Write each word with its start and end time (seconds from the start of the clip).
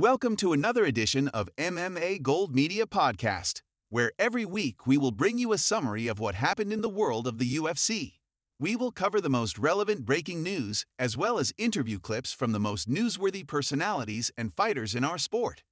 Welcome 0.00 0.36
to 0.36 0.54
another 0.54 0.86
edition 0.86 1.28
of 1.28 1.50
MMA 1.58 2.22
Gold 2.22 2.54
Media 2.54 2.86
Podcast, 2.86 3.60
where 3.90 4.12
every 4.18 4.46
week 4.46 4.86
we 4.86 4.96
will 4.96 5.10
bring 5.10 5.36
you 5.36 5.52
a 5.52 5.58
summary 5.58 6.06
of 6.08 6.18
what 6.18 6.36
happened 6.36 6.72
in 6.72 6.80
the 6.80 6.88
world 6.88 7.26
of 7.26 7.36
the 7.36 7.56
UFC. 7.56 8.14
We 8.58 8.76
will 8.76 8.92
cover 8.92 9.20
the 9.20 9.28
most 9.28 9.58
relevant 9.58 10.06
breaking 10.06 10.42
news, 10.42 10.86
as 10.98 11.18
well 11.18 11.38
as 11.38 11.52
interview 11.58 11.98
clips 11.98 12.32
from 12.32 12.52
the 12.52 12.58
most 12.58 12.88
newsworthy 12.88 13.46
personalities 13.46 14.32
and 14.38 14.54
fighters 14.54 14.94
in 14.94 15.04
our 15.04 15.18
sport. 15.18 15.64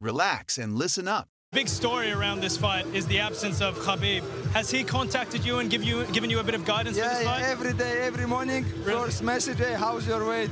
Relax 0.00 0.56
and 0.56 0.76
listen 0.76 1.06
up. 1.06 1.28
Big 1.52 1.68
story 1.68 2.10
around 2.10 2.40
this 2.40 2.56
fight 2.56 2.86
is 2.94 3.06
the 3.06 3.18
absence 3.18 3.60
of 3.60 3.76
Khabib. 3.80 4.22
Has 4.52 4.70
he 4.70 4.82
contacted 4.82 5.44
you 5.44 5.58
and 5.58 5.70
give 5.70 5.84
you 5.84 6.06
given 6.06 6.30
you 6.30 6.38
a 6.38 6.42
bit 6.42 6.54
of 6.54 6.64
guidance 6.64 6.96
for 6.98 7.04
this 7.04 7.22
Yeah, 7.22 7.34
fight? 7.34 7.42
every 7.42 7.74
day, 7.74 7.98
every 8.00 8.26
morning. 8.26 8.64
Really? 8.82 8.98
First 9.02 9.22
message, 9.22 9.58
hey, 9.58 9.74
how's 9.74 10.06
your 10.06 10.26
weight? 10.26 10.48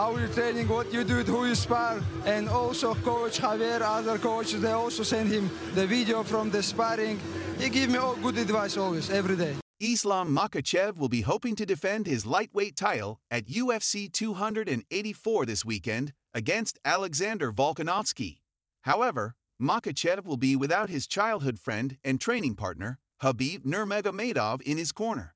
How 0.00 0.16
you 0.16 0.28
training? 0.28 0.66
What 0.66 0.90
you 0.94 1.04
do? 1.04 1.16
Who 1.24 1.44
you 1.44 1.54
spar? 1.54 2.00
And 2.24 2.48
also, 2.48 2.94
Coach 2.94 3.38
Javier, 3.38 3.82
other 3.82 4.16
coaches, 4.16 4.62
they 4.62 4.72
also 4.72 5.02
send 5.02 5.28
him 5.28 5.50
the 5.74 5.86
video 5.86 6.22
from 6.22 6.48
the 6.50 6.62
sparring. 6.62 7.20
He 7.58 7.68
give 7.68 7.90
me 7.90 7.98
all 7.98 8.16
good 8.16 8.38
advice 8.38 8.78
always, 8.78 9.10
every 9.10 9.36
day. 9.36 9.56
Islam 9.78 10.34
Makhachev 10.34 10.96
will 10.96 11.10
be 11.10 11.20
hoping 11.20 11.54
to 11.54 11.66
defend 11.66 12.06
his 12.06 12.24
lightweight 12.24 12.76
title 12.76 13.20
at 13.30 13.44
UFC 13.44 14.10
284 14.10 15.44
this 15.44 15.66
weekend 15.66 16.14
against 16.32 16.78
Alexander 16.82 17.52
Volkanovski. 17.52 18.38
However, 18.84 19.34
Makhachev 19.60 20.24
will 20.24 20.38
be 20.38 20.56
without 20.56 20.88
his 20.88 21.06
childhood 21.06 21.58
friend 21.58 21.98
and 22.02 22.18
training 22.18 22.54
partner, 22.54 23.00
Khabib 23.22 23.66
Nurmagomedov, 23.66 24.62
in 24.62 24.78
his 24.78 24.92
corner. 24.92 25.34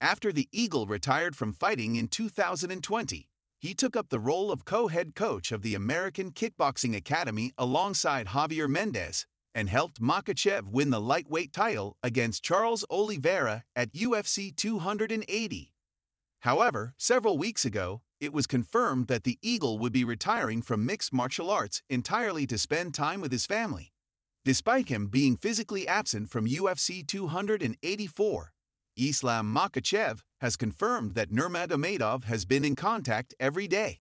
After 0.00 0.32
the 0.32 0.48
Eagle 0.50 0.86
retired 0.86 1.36
from 1.36 1.52
fighting 1.52 1.96
in 1.96 2.08
2020, 2.08 3.28
he 3.60 3.74
took 3.74 3.96
up 3.96 4.08
the 4.08 4.20
role 4.20 4.50
of 4.52 4.64
co-head 4.64 5.14
coach 5.14 5.50
of 5.50 5.62
the 5.62 5.74
American 5.74 6.30
Kickboxing 6.30 6.96
Academy 6.96 7.52
alongside 7.58 8.28
Javier 8.28 8.68
Mendez 8.68 9.26
and 9.54 9.68
helped 9.68 10.00
Makhachev 10.00 10.68
win 10.68 10.90
the 10.90 11.00
lightweight 11.00 11.52
title 11.52 11.96
against 12.02 12.44
Charles 12.44 12.84
Oliveira 12.90 13.64
at 13.74 13.92
UFC 13.92 14.54
280. 14.54 15.72
However, 16.42 16.94
several 16.96 17.36
weeks 17.36 17.64
ago, 17.64 18.02
it 18.20 18.32
was 18.32 18.46
confirmed 18.46 19.08
that 19.08 19.24
the 19.24 19.38
Eagle 19.42 19.78
would 19.78 19.92
be 19.92 20.04
retiring 20.04 20.62
from 20.62 20.86
mixed 20.86 21.12
martial 21.12 21.50
arts 21.50 21.82
entirely 21.90 22.46
to 22.46 22.58
spend 22.58 22.94
time 22.94 23.20
with 23.20 23.32
his 23.32 23.46
family. 23.46 23.92
Despite 24.44 24.88
him 24.88 25.08
being 25.08 25.36
physically 25.36 25.88
absent 25.88 26.30
from 26.30 26.46
UFC 26.46 27.06
284, 27.06 28.52
Islam 28.98 29.54
Makhachev 29.54 30.22
has 30.40 30.56
confirmed 30.56 31.14
that 31.14 31.30
Nurmagomedov 31.30 32.24
has 32.24 32.44
been 32.44 32.64
in 32.64 32.74
contact 32.74 33.32
every 33.38 33.68
day. 33.68 34.00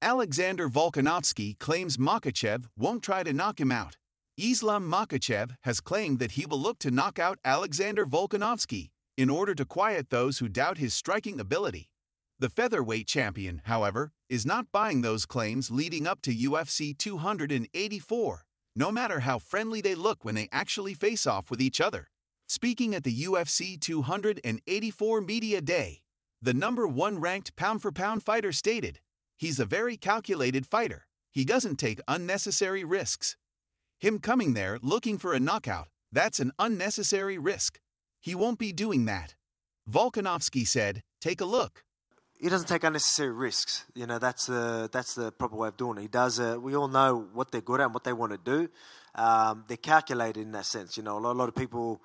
Alexander 0.00 0.68
Volkanovski 0.68 1.58
claims 1.58 1.98
Makhachev 1.98 2.64
won't 2.74 3.02
try 3.02 3.22
to 3.22 3.34
knock 3.34 3.60
him 3.60 3.70
out. 3.70 3.98
Islam 4.38 4.90
Makhachev 4.90 5.56
has 5.64 5.80
claimed 5.80 6.20
that 6.20 6.32
he 6.32 6.46
will 6.46 6.58
look 6.58 6.78
to 6.78 6.90
knock 6.90 7.18
out 7.18 7.38
Alexander 7.44 8.06
Volkanovski 8.06 8.88
in 9.18 9.28
order 9.28 9.54
to 9.54 9.66
quiet 9.66 10.08
those 10.08 10.38
who 10.38 10.48
doubt 10.48 10.78
his 10.78 10.94
striking 10.94 11.38
ability. 11.38 11.90
The 12.38 12.48
featherweight 12.48 13.08
champion, 13.08 13.60
however, 13.64 14.12
is 14.30 14.46
not 14.46 14.72
buying 14.72 15.02
those 15.02 15.26
claims 15.26 15.70
leading 15.70 16.06
up 16.06 16.22
to 16.22 16.34
UFC 16.34 16.96
284, 16.96 18.44
no 18.74 18.92
matter 18.92 19.20
how 19.20 19.38
friendly 19.38 19.82
they 19.82 19.94
look 19.94 20.24
when 20.24 20.34
they 20.34 20.48
actually 20.50 20.94
face 20.94 21.26
off 21.26 21.50
with 21.50 21.60
each 21.60 21.80
other. 21.80 22.08
Speaking 22.50 22.94
at 22.94 23.04
the 23.04 23.24
UFC 23.24 23.78
284 23.78 25.20
Media 25.20 25.60
Day, 25.60 26.00
the 26.40 26.54
number 26.54 26.88
one 26.88 27.20
ranked 27.20 27.54
pound 27.56 27.82
for 27.82 27.92
pound 27.92 28.22
fighter 28.22 28.52
stated, 28.52 29.00
He's 29.36 29.60
a 29.60 29.66
very 29.66 29.98
calculated 29.98 30.64
fighter. 30.66 31.06
He 31.30 31.44
doesn't 31.44 31.76
take 31.76 32.00
unnecessary 32.08 32.84
risks. 32.84 33.36
Him 34.00 34.18
coming 34.18 34.54
there 34.54 34.78
looking 34.80 35.18
for 35.18 35.34
a 35.34 35.40
knockout, 35.40 35.88
that's 36.10 36.40
an 36.40 36.52
unnecessary 36.58 37.36
risk. 37.36 37.80
He 38.18 38.34
won't 38.34 38.58
be 38.58 38.72
doing 38.72 39.04
that. 39.04 39.34
Volkanovski 39.88 40.66
said, 40.66 41.02
Take 41.20 41.42
a 41.42 41.44
look. 41.44 41.84
he 42.40 42.48
doesn't 42.48 42.68
take 42.68 42.82
unnecessary 42.82 43.32
risks. 43.32 43.84
You 43.94 44.06
know, 44.06 44.18
that's 44.18 44.46
the 44.46 44.88
that's 44.90 45.14
the 45.14 45.32
proper 45.32 45.56
way 45.56 45.68
of 45.68 45.76
doing 45.76 45.98
it. 45.98 46.02
He 46.02 46.08
does. 46.08 46.40
Uh, 46.40 46.56
we 46.58 46.74
all 46.74 46.88
know 46.88 47.28
what 47.34 47.50
they're 47.50 47.60
good 47.60 47.80
at 47.80 47.84
and 47.84 47.94
what 47.94 48.04
they 48.04 48.14
want 48.14 48.32
to 48.32 48.38
do. 48.38 48.70
Um, 49.14 49.64
they're 49.68 49.76
calculated 49.76 50.40
in 50.40 50.52
that 50.52 50.64
sense. 50.64 50.96
You 50.96 51.02
know, 51.02 51.18
a 51.18 51.20
lot, 51.20 51.32
a 51.32 51.38
lot 51.38 51.48
of 51.50 51.54
people. 51.54 52.00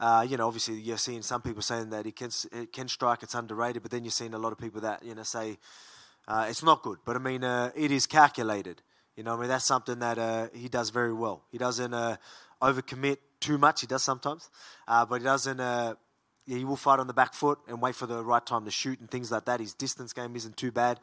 Uh, 0.00 0.26
you 0.26 0.38
know, 0.38 0.46
obviously, 0.46 0.76
you're 0.76 0.96
seeing 0.96 1.20
some 1.20 1.42
people 1.42 1.60
saying 1.60 1.90
that 1.90 2.06
he 2.06 2.12
can 2.12 2.30
he 2.54 2.64
can 2.64 2.88
strike. 2.88 3.22
It's 3.22 3.34
underrated, 3.34 3.82
but 3.82 3.90
then 3.90 4.02
you're 4.02 4.10
seeing 4.10 4.32
a 4.32 4.38
lot 4.38 4.50
of 4.50 4.58
people 4.58 4.80
that 4.80 5.04
you 5.04 5.14
know 5.14 5.24
say 5.24 5.58
uh, 6.26 6.46
it's 6.48 6.62
not 6.62 6.82
good. 6.82 6.98
But 7.04 7.16
I 7.16 7.18
mean, 7.18 7.44
uh, 7.44 7.70
it 7.76 7.90
is 7.90 8.06
calculated. 8.06 8.80
You 9.14 9.24
know, 9.24 9.36
I 9.36 9.40
mean 9.40 9.48
that's 9.48 9.66
something 9.66 9.98
that 9.98 10.18
uh, 10.18 10.48
he 10.54 10.70
does 10.70 10.88
very 10.88 11.12
well. 11.12 11.44
He 11.52 11.58
doesn't 11.58 11.92
uh, 11.92 12.16
overcommit 12.62 13.18
too 13.40 13.58
much. 13.58 13.82
He 13.82 13.86
does 13.86 14.02
sometimes, 14.02 14.48
but 14.86 15.18
he 15.18 15.24
doesn't. 15.24 15.98
He 16.46 16.64
will 16.64 16.76
fight 16.76 16.98
on 16.98 17.06
the 17.06 17.12
back 17.12 17.34
foot 17.34 17.58
and 17.68 17.82
wait 17.82 17.94
for 17.94 18.06
the 18.06 18.24
right 18.24 18.44
time 18.44 18.64
to 18.64 18.70
shoot 18.70 18.98
and 19.00 19.10
things 19.10 19.30
like 19.30 19.44
that. 19.44 19.60
His 19.60 19.74
distance 19.74 20.14
game 20.14 20.34
isn't 20.34 20.56
too 20.56 20.72
bad. 20.72 20.98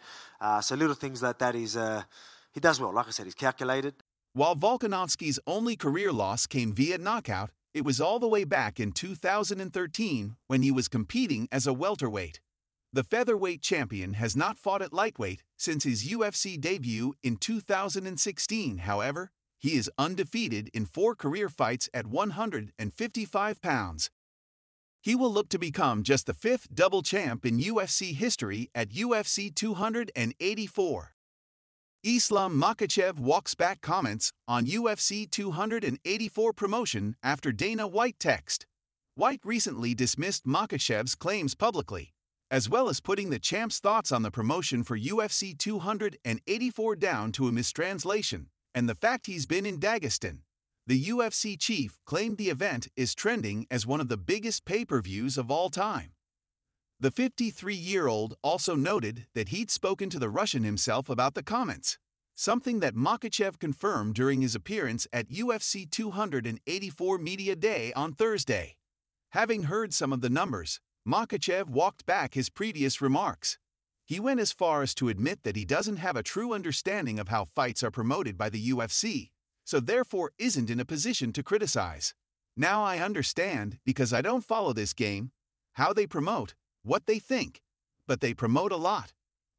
So 0.62 0.74
little 0.75 0.96
things 0.96 1.22
like 1.22 1.38
that 1.38 1.53
he 1.53 2.59
does 2.59 2.81
well. 2.81 2.91
Like 2.91 3.08
I 3.08 3.12
said, 3.12 3.25
he's 3.25 3.35
calculated. 3.35 3.94
While 4.34 4.56
Volkanovski's 4.56 5.40
only 5.46 5.75
career 5.75 6.12
loss 6.12 6.47
came 6.47 6.74
via 6.74 6.97
knockout, 6.97 7.52
it 7.78 7.86
was 7.86 8.02
all 8.02 8.18
the 8.18 8.28
way 8.28 8.44
back 8.44 8.80
in 8.80 8.92
2013 8.92 10.36
when 10.48 10.64
he 10.64 10.72
was 10.72 10.88
competing 10.88 11.48
as 11.52 11.68
a 11.68 11.74
welterweight. 11.74 12.40
The 12.92 13.04
featherweight 13.04 13.62
champion 13.62 14.14
has 14.14 14.36
not 14.36 14.58
fought 14.58 14.82
at 14.82 14.94
lightweight 14.94 15.44
since 15.58 15.84
his 15.84 16.08
UFC 16.08 16.60
debut 16.60 17.14
in 17.22 17.38
2016. 17.38 18.80
However, 18.80 19.30
he 19.60 19.76
is 19.76 19.92
undefeated 19.96 20.70
in 20.74 20.88
four 20.88 21.14
career 21.14 21.50
fights 21.50 21.88
at 21.94 22.08
155 22.08 23.62
pounds. 23.62 24.09
He 25.00 25.14
will 25.14 25.32
look 25.32 25.50
to 25.50 25.59
become 25.59 26.02
just 26.02 26.26
the 26.26 26.34
fifth 26.34 26.74
double 26.74 27.04
champ 27.04 27.46
in 27.46 27.59
UFC 27.59 28.16
history 28.16 28.72
at 28.74 28.90
UFC 28.90 29.54
284. 29.54 31.14
Islam 32.16 32.57
Makhachev 32.57 33.19
walks 33.19 33.53
back 33.53 33.81
comments 33.81 34.31
on 34.47 34.66
UFC 34.66 35.29
284 35.29 36.53
promotion 36.53 37.18
after 37.22 37.51
Dana 37.51 37.85
White 37.85 38.18
text. 38.18 38.66
White 39.16 39.41
recently 39.44 39.94
dismissed 39.94 40.46
Makhachev's 40.46 41.16
claims 41.16 41.53
publicly, 41.53 42.13
as 42.50 42.69
well 42.69 42.88
as 42.88 43.01
putting 43.01 43.29
the 43.29 43.40
champ's 43.40 43.79
thoughts 43.79 44.13
on 44.13 44.22
the 44.22 44.31
promotion 44.31 44.85
for 44.85 44.97
UFC 44.97 45.57
284 45.57 46.96
down 46.96 47.34
to 47.34 47.50
a 47.50 47.51
mistranslation 47.51 48.47
and 48.73 48.88
the 48.88 48.96
fact 48.96 49.25
he's 49.25 49.46
been 49.46 49.66
in 49.66 49.78
Dagestan. 49.78 50.44
The 50.85 51.03
UFC 51.09 51.59
chief 51.59 51.97
claimed 52.06 52.38
the 52.38 52.50
event 52.50 52.88
is 52.96 53.16
trending 53.16 53.67
as 53.69 53.85
one 53.85 54.00
of 54.00 54.07
the 54.07 54.16
biggest 54.16 54.63
pay 54.63 54.85
per 54.85 55.01
views 55.01 55.38
of 55.38 55.51
all 55.51 55.69
time. 55.69 56.13
The 57.00 57.12
53 57.12 57.75
year 57.75 58.08
old 58.08 58.38
also 58.41 58.75
noted 58.75 59.28
that 59.35 59.50
he'd 59.50 59.69
spoken 59.69 60.09
to 60.09 60.18
the 60.18 60.30
Russian 60.30 60.63
himself 60.63 61.09
about 61.09 61.35
the 61.35 61.44
comments, 61.44 62.00
something 62.34 62.80
that 62.80 62.96
Makhachev 62.96 63.59
confirmed 63.59 64.16
during 64.16 64.41
his 64.41 64.56
appearance 64.56 65.06
at 65.13 65.30
UFC 65.30 65.88
284 65.88 67.18
Media 67.19 67.56
Day 67.56 67.94
on 67.94 68.13
Thursday. 68.13 68.78
Having 69.30 69.63
heard 69.63 69.94
some 69.94 70.12
of 70.12 70.22
the 70.22 70.30
numbers, 70.30 70.80
Makhachev 71.08 71.68
walked 71.68 72.08
back 72.08 72.34
his 72.34 72.50
previous 72.50 73.00
remarks. 73.00 73.59
He 74.03 74.19
went 74.19 74.40
as 74.40 74.52
far 74.52 74.81
as 74.81 74.96
to 74.96 75.09
admit 75.09 75.44
that 75.44 75.56
he 75.56 75.66
doesn't 75.66 75.97
have 75.97 76.16
a 76.16 76.24
true 76.24 76.52
understanding 76.52 77.19
of 77.19 77.28
how 77.28 77.46
fights 77.46 77.84
are 77.84 77.91
promoted 77.91 78.40
by 78.40 78.50
the 78.50 78.72
UFC, 78.72 79.29
so 79.66 79.79
therefore 79.79 80.31
isn't 80.40 80.72
in 80.72 80.79
a 80.79 80.85
position 80.85 81.31
to 81.34 81.44
criticize. 81.44 82.16
Now 82.56 82.84
I 82.84 82.97
understand, 82.97 83.78
because 83.85 84.14
I 84.14 84.24
don't 84.24 84.44
follow 84.44 84.74
this 84.74 84.94
game, 84.94 85.29
how 85.74 85.94
they 85.94 86.08
promote, 86.08 86.56
what 86.88 87.06
they 87.06 87.20
think, 87.20 87.62
but 88.08 88.22
they 88.22 88.34
promote 88.34 88.72
a 88.72 88.78
lot. 88.78 89.14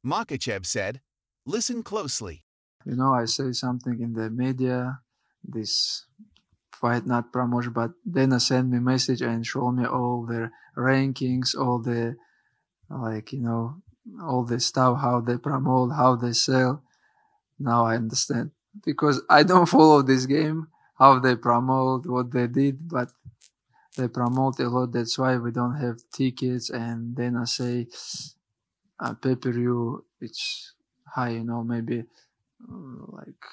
Makhachev 0.05 0.65
said, 0.65 1.01
Listen 1.45 1.83
closely. 1.83 2.43
you 2.85 2.95
know, 2.95 3.13
I 3.13 3.25
say 3.25 3.51
something 3.53 3.99
in 4.01 4.13
the 4.13 4.29
media, 4.29 4.99
this 5.43 6.05
fight 6.73 7.05
not 7.05 7.31
promotion, 7.33 7.73
but 7.73 7.91
Dana 8.09 8.39
send 8.39 8.71
me 8.71 8.79
message 8.79 9.21
and 9.21 9.45
show 9.45 9.71
me 9.71 9.85
all 9.85 10.25
the 10.25 10.51
rankings, 10.77 11.55
all 11.57 11.79
the 11.79 12.15
like, 12.89 13.31
you 13.33 13.41
know, 13.41 13.81
all 14.23 14.43
the 14.43 14.59
stuff, 14.59 14.99
how 15.01 15.21
they 15.21 15.37
promote, 15.37 15.91
how 15.93 16.15
they 16.15 16.33
sell. 16.33 16.83
Now 17.59 17.85
I 17.85 17.95
understand 17.95 18.51
because 18.85 19.21
I 19.29 19.43
don't 19.43 19.65
follow 19.77 20.01
this 20.01 20.25
game, 20.25 20.67
how 20.97 21.19
they 21.19 21.35
promote, 21.35 22.05
what 22.05 22.31
they 22.31 22.47
did, 22.47 22.87
but 22.89 23.11
they 23.99 24.07
promote 24.07 24.59
a 24.59 24.69
lot. 24.69 24.93
That's 24.93 25.17
why 25.17 25.37
we 25.37 25.51
don't 25.51 25.75
have 25.75 25.97
tickets. 26.11 26.69
And 26.69 27.15
then 27.15 27.35
I 27.35 27.43
say, 27.45 27.87
uh, 28.99 29.13
pay 29.13 29.35
per 29.35 29.51
view, 29.51 30.05
it's 30.21 30.73
high, 31.05 31.31
you 31.31 31.43
know, 31.43 31.63
maybe 31.63 32.05
mm, 32.69 33.13
like 33.13 33.43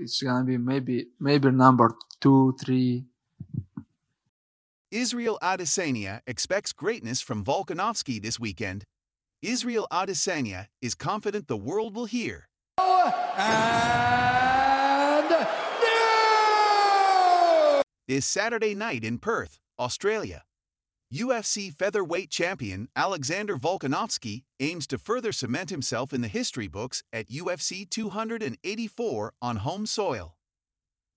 it's 0.00 0.22
gonna 0.22 0.44
be 0.44 0.58
maybe 0.58 1.08
maybe 1.20 1.50
number 1.50 1.94
two, 2.20 2.56
three. 2.60 3.04
Israel 4.90 5.38
Adesanya 5.42 6.22
expects 6.26 6.72
greatness 6.72 7.20
from 7.20 7.44
Volkanovski 7.44 8.20
this 8.22 8.40
weekend. 8.40 8.84
Israel 9.42 9.86
Adesanya 9.92 10.66
is 10.80 10.94
confident 10.94 11.46
the 11.46 11.56
world 11.56 11.94
will 11.94 12.06
hear. 12.06 12.48
And 13.40 15.30
no! 15.30 15.46
This 18.08 18.24
Saturday 18.26 18.74
night 18.74 19.04
in 19.04 19.18
Perth. 19.18 19.60
Australia. 19.78 20.44
UFC 21.14 21.72
featherweight 21.72 22.30
champion 22.30 22.88
Alexander 22.94 23.56
Volkanovski 23.56 24.44
aims 24.60 24.86
to 24.86 24.98
further 24.98 25.32
cement 25.32 25.70
himself 25.70 26.12
in 26.12 26.20
the 26.20 26.28
history 26.28 26.68
books 26.68 27.02
at 27.12 27.28
UFC 27.28 27.88
284 27.88 29.32
on 29.40 29.56
home 29.56 29.86
soil. 29.86 30.36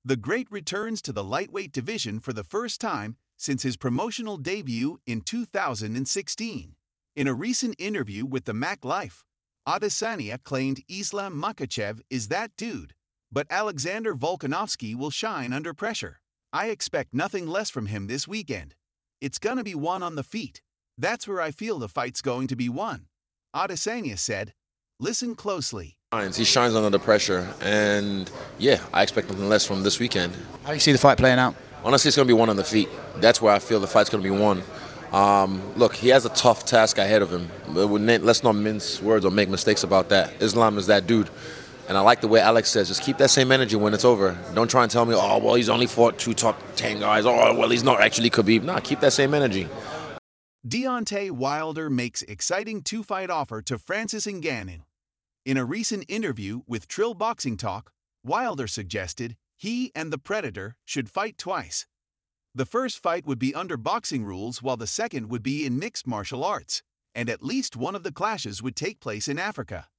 The 0.06 0.16
great 0.16 0.48
returns 0.50 1.02
to 1.02 1.12
the 1.12 1.24
lightweight 1.24 1.74
division 1.74 2.22
for 2.22 2.31
the 2.31 2.46
first 2.46 2.80
time 2.80 3.18
since 3.36 3.63
his 3.63 3.75
promotional 3.75 4.38
debut 4.38 5.00
in 5.06 5.22
2016. 5.22 6.75
In 7.16 7.28
a 7.28 7.34
recent 7.34 7.75
interview 7.78 8.25
with 8.25 8.46
the 8.46 8.54
Mac 8.54 8.86
Life, 8.86 9.25
Adesanya 9.68 10.42
claimed 10.42 10.81
Islam 10.88 11.34
Makhachev 11.34 12.00
is 12.10 12.30
that 12.30 12.52
dude, 12.56 12.94
but 13.30 13.48
Alexander 13.50 14.16
Volkanovski 14.16 14.96
will 14.96 15.10
shine 15.10 15.52
under 15.52 15.74
pressure. 15.74 16.20
I 16.53 16.68
expect 16.68 17.13
nothing 17.13 17.48
less 17.48 17.69
from 17.69 17.86
him 17.86 18.07
this 18.07 18.27
weekend. 18.27 18.75
It's 19.21 19.39
gonna 19.39 19.63
be 19.63 19.75
one 19.75 20.03
on 20.03 20.15
the 20.15 20.24
feet. 20.24 20.62
That's 20.98 21.27
where 21.27 21.39
I 21.39 21.51
feel 21.51 21.80
the 21.80 21.88
fight's 21.88 22.21
going 22.21 22.48
to 22.48 22.56
be 22.56 22.68
won. 22.68 23.07
Adesanya 23.56 24.18
said, 24.18 24.53
Listen 25.00 25.33
closely. 25.33 25.98
He 26.36 26.44
shines 26.44 26.75
under 26.75 26.89
the 26.89 27.00
pressure, 27.00 27.48
and 27.62 28.30
yeah, 28.59 28.81
I 28.94 29.01
expect 29.01 29.30
nothing 29.30 29.48
less 29.48 29.65
from 29.65 29.81
this 29.81 30.00
weekend. 30.00 30.36
How 30.63 30.69
do 30.69 30.74
you 30.74 30.80
see 30.81 30.92
the 30.92 30.98
fight 30.98 31.18
playing 31.18 31.39
out? 31.39 31.56
Honestly, 31.83 32.09
it's 32.09 32.18
going 32.18 32.27
to 32.27 32.33
be 32.33 32.38
one 32.38 32.50
on 32.50 32.57
the 32.57 32.63
feet. 32.63 32.89
That's 33.15 33.42
where 33.42 33.53
I 33.53 33.59
feel 33.59 33.80
the 33.80 33.88
fight's 33.88 34.09
going 34.09 34.24
to 34.24 34.30
be 34.30 34.38
won. 34.38 34.62
Um, 35.12 35.62
look, 35.75 35.95
he 35.95 36.09
has 36.09 36.25
a 36.25 36.30
tough 36.30 36.65
task 36.65 36.98
ahead 36.98 37.21
of 37.21 37.31
him. 37.31 37.50
Let's 37.68 38.44
not 38.44 38.53
mince 38.53 39.01
words 39.01 39.25
or 39.25 39.31
make 39.31 39.50
mistakes 39.50 39.83
about 39.83 40.09
that. 40.09 40.42
Islam 40.42 40.77
is 40.77 40.88
that 40.88 41.07
dude. 41.07 41.30
And 41.91 41.97
I 41.97 42.01
like 42.03 42.21
the 42.21 42.29
way 42.29 42.39
Alex 42.39 42.69
says, 42.69 42.88
just 42.88 43.03
keep 43.03 43.17
that 43.17 43.31
same 43.31 43.51
energy 43.51 43.75
when 43.75 43.93
it's 43.93 44.05
over. 44.05 44.38
Don't 44.53 44.71
try 44.71 44.83
and 44.83 44.89
tell 44.89 45.03
me, 45.03 45.13
oh, 45.13 45.39
well, 45.39 45.55
he's 45.55 45.67
only 45.67 45.88
fought 45.88 46.17
two 46.17 46.33
top 46.33 46.57
10 46.77 47.01
guys. 47.01 47.25
Oh, 47.25 47.53
well, 47.53 47.69
he's 47.69 47.83
not 47.83 47.99
actually 47.99 48.29
Khabib. 48.29 48.63
Nah, 48.63 48.79
keep 48.79 49.01
that 49.01 49.11
same 49.11 49.33
energy. 49.33 49.67
Deontay 50.65 51.31
Wilder 51.31 51.89
makes 51.89 52.21
exciting 52.21 52.81
two-fight 52.81 53.29
offer 53.29 53.61
to 53.63 53.77
Francis 53.77 54.25
Ngannou. 54.25 54.83
In 55.45 55.57
a 55.57 55.65
recent 55.65 56.05
interview 56.07 56.61
with 56.65 56.88
Trill 56.88 57.13
Boxing 57.13 57.57
Talk, 57.57 57.91
Wilder 58.23 58.67
suggested 58.67 59.35
he 59.57 59.91
and 59.93 60.13
the 60.13 60.17
Predator 60.17 60.77
should 60.85 61.09
fight 61.09 61.38
twice. 61.38 61.88
The 62.55 62.65
first 62.65 63.03
fight 63.03 63.25
would 63.25 63.38
be 63.38 63.53
under 63.53 63.75
boxing 63.75 64.23
rules 64.23 64.63
while 64.63 64.77
the 64.77 64.88
second 64.88 65.29
would 65.29 65.43
be 65.43 65.65
in 65.65 65.77
mixed 65.77 66.07
martial 66.07 66.45
arts, 66.45 66.83
and 67.13 67.29
at 67.29 67.43
least 67.43 67.75
one 67.75 67.95
of 67.95 68.03
the 68.03 68.13
clashes 68.13 68.63
would 68.63 68.77
take 68.77 69.01
place 69.01 69.27
in 69.27 69.38
Africa. 69.38 69.89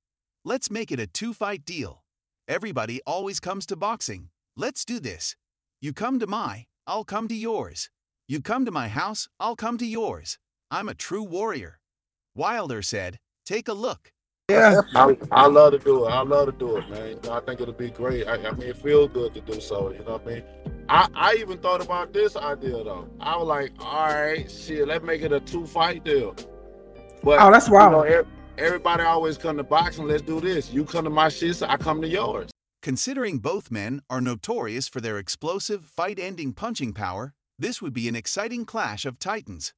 Let's 0.44 0.72
make 0.72 0.90
it 0.90 0.98
a 0.98 1.06
two-fight 1.06 1.64
deal. 1.64 2.02
Everybody 2.48 3.00
always 3.06 3.38
comes 3.38 3.64
to 3.66 3.76
boxing. 3.76 4.30
Let's 4.56 4.84
do 4.84 4.98
this. 4.98 5.36
You 5.80 5.92
come 5.92 6.18
to 6.18 6.26
my, 6.26 6.66
I'll 6.84 7.04
come 7.04 7.28
to 7.28 7.34
yours. 7.34 7.90
You 8.26 8.40
come 8.40 8.64
to 8.64 8.72
my 8.72 8.88
house, 8.88 9.28
I'll 9.38 9.54
come 9.54 9.78
to 9.78 9.86
yours. 9.86 10.38
I'm 10.68 10.88
a 10.88 10.94
true 10.94 11.22
warrior. 11.22 11.78
Wilder 12.34 12.82
said, 12.82 13.20
Take 13.46 13.68
a 13.68 13.72
look. 13.72 14.10
Yeah, 14.50 14.80
I, 14.96 15.16
I 15.30 15.46
love 15.46 15.74
to 15.74 15.78
do 15.78 16.06
it. 16.06 16.08
I 16.08 16.22
love 16.22 16.46
to 16.46 16.52
do 16.52 16.76
it, 16.76 16.90
man. 16.90 17.08
You 17.10 17.20
know, 17.22 17.34
I 17.34 17.40
think 17.40 17.60
it'll 17.60 17.72
be 17.72 17.90
great. 17.90 18.26
I, 18.26 18.34
I, 18.34 18.50
mean, 18.50 18.68
it 18.68 18.78
feels 18.78 19.10
good 19.12 19.34
to 19.34 19.40
do 19.42 19.60
so. 19.60 19.92
You 19.92 20.00
know 20.00 20.18
what 20.18 20.22
I 20.22 20.26
mean? 20.26 20.44
I, 20.88 21.08
I 21.14 21.34
even 21.38 21.58
thought 21.58 21.84
about 21.84 22.12
this 22.12 22.34
idea 22.34 22.82
though. 22.82 23.08
I 23.20 23.36
was 23.36 23.46
like, 23.46 23.70
all 23.78 24.08
right, 24.08 24.50
shit, 24.50 24.88
let's 24.88 25.04
make 25.04 25.22
it 25.22 25.32
a 25.32 25.38
two 25.38 25.66
fight 25.66 26.04
deal. 26.04 26.34
But 27.22 27.40
oh, 27.40 27.52
that's 27.52 27.70
wild. 27.70 28.08
You 28.08 28.10
know, 28.16 28.26
everybody 28.62 29.02
always 29.02 29.36
come 29.36 29.56
to 29.56 29.64
boxing. 29.64 30.06
Let's 30.06 30.22
do 30.22 30.40
this. 30.40 30.70
You 30.72 30.84
come 30.84 31.04
to 31.04 31.10
my 31.10 31.28
shit, 31.28 31.56
so 31.56 31.66
I 31.68 31.76
come 31.76 32.00
to 32.00 32.08
yours. 32.08 32.50
Considering 32.80 33.38
both 33.38 33.70
men 33.70 34.00
are 34.08 34.20
notorious 34.20 34.88
for 34.88 35.00
their 35.00 35.18
explosive, 35.18 35.84
fight-ending 35.84 36.52
punching 36.52 36.92
power, 36.92 37.34
this 37.58 37.82
would 37.82 37.92
be 37.92 38.08
an 38.08 38.16
exciting 38.16 38.64
clash 38.64 39.04
of 39.04 39.18
titans. 39.18 39.72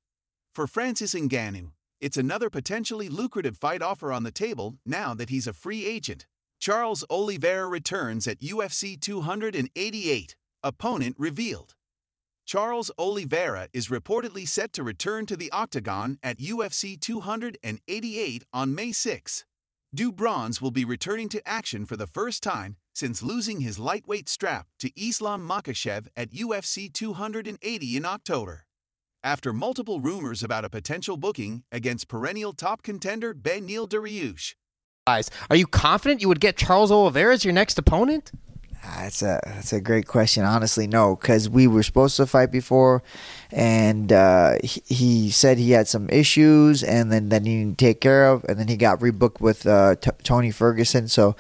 For 0.55 0.67
Francis 0.67 1.15
Ngannou, 1.15 1.73
it's 2.01 2.17
another 2.17 2.51
potentially 2.51 3.09
lucrative 3.09 3.57
fight 3.57 3.83
offer 3.83 4.13
on 4.13 4.23
the 4.23 4.31
table 4.31 4.77
now 4.87 5.15
that 5.15 5.31
he's 5.31 5.47
a 5.47 5.53
free 5.53 5.87
agent. 5.87 6.27
Charles 6.61 7.05
Oliveira 7.11 7.67
returns 7.67 8.27
at 8.27 8.41
UFC 8.41 8.99
288. 8.99 10.37
Opponent 10.63 11.17
revealed. 11.19 11.75
Charles 12.47 12.91
Oliveira 12.99 13.69
is 13.73 13.89
reportedly 13.89 14.47
set 14.47 14.75
to 14.75 14.83
return 14.83 15.25
to 15.27 15.37
the 15.37 15.51
octagon 15.51 16.19
at 16.23 16.39
UFC 16.39 17.01
288 17.01 18.45
on 18.53 18.75
May 18.75 18.93
6. 18.93 19.47
Do 19.95 20.13
Bronx 20.13 20.61
will 20.61 20.71
be 20.71 20.85
returning 20.85 21.31
to 21.31 21.49
action 21.49 21.87
for 21.87 21.97
the 21.97 22.07
first 22.07 22.43
time 22.43 22.77
since 22.95 23.23
losing 23.23 23.61
his 23.61 23.79
lightweight 23.79 24.29
strap 24.29 24.67
to 24.81 24.91
Islam 24.95 25.49
Makhachev 25.49 26.09
at 26.17 26.33
UFC 26.33 26.93
280 26.93 27.97
in 27.97 28.05
October. 28.05 28.67
After 29.23 29.55
multiple 29.55 30.01
rumors 30.01 30.43
about 30.43 30.67
a 30.67 30.71
potential 30.71 31.17
booking 31.17 31.63
against 31.73 32.09
perennial 32.09 32.53
top 32.53 32.83
contender 32.83 33.33
Beneil 33.33 33.89
Dariush. 33.89 34.55
Guys, 35.07 35.31
are 35.49 35.57
you 35.57 35.67
confident 35.67 36.21
you 36.21 36.29
would 36.29 36.41
get 36.41 36.59
Charles 36.59 36.93
Oliveira 36.93 37.33
as 37.33 37.45
your 37.45 37.55
next 37.55 37.79
opponent? 37.79 38.33
That's 38.97 39.23
a 39.23 39.41
that's 39.45 39.73
a 39.73 39.81
great 39.81 40.07
question. 40.07 40.45
Honestly, 40.45 40.87
no, 40.87 41.17
because 41.17 41.49
we 41.49 41.67
were 41.67 41.83
supposed 41.83 42.17
to 42.19 42.27
fight 42.27 42.51
before, 42.51 43.03
and 43.51 44.13
uh, 44.13 44.57
he, 44.63 44.83
he, 44.87 45.31
said 45.31 45.59
he 45.59 45.73
had 45.73 45.89
some 45.89 46.09
issues, 46.11 46.83
and 46.83 47.11
then 47.11 47.29
then 47.29 47.45
he 47.45 47.59
didn't 47.59 47.79
take 47.79 48.01
care 48.01 48.27
of, 48.27 48.45
and 48.45 48.59
then 48.59 48.69
he 48.69 48.77
got 48.77 49.01
rebooked 49.01 49.41
with 49.41 49.67
uh, 49.67 49.97
t- 49.97 50.11
Tony 50.23 50.51
Ferguson. 50.51 51.09
So 51.09 51.35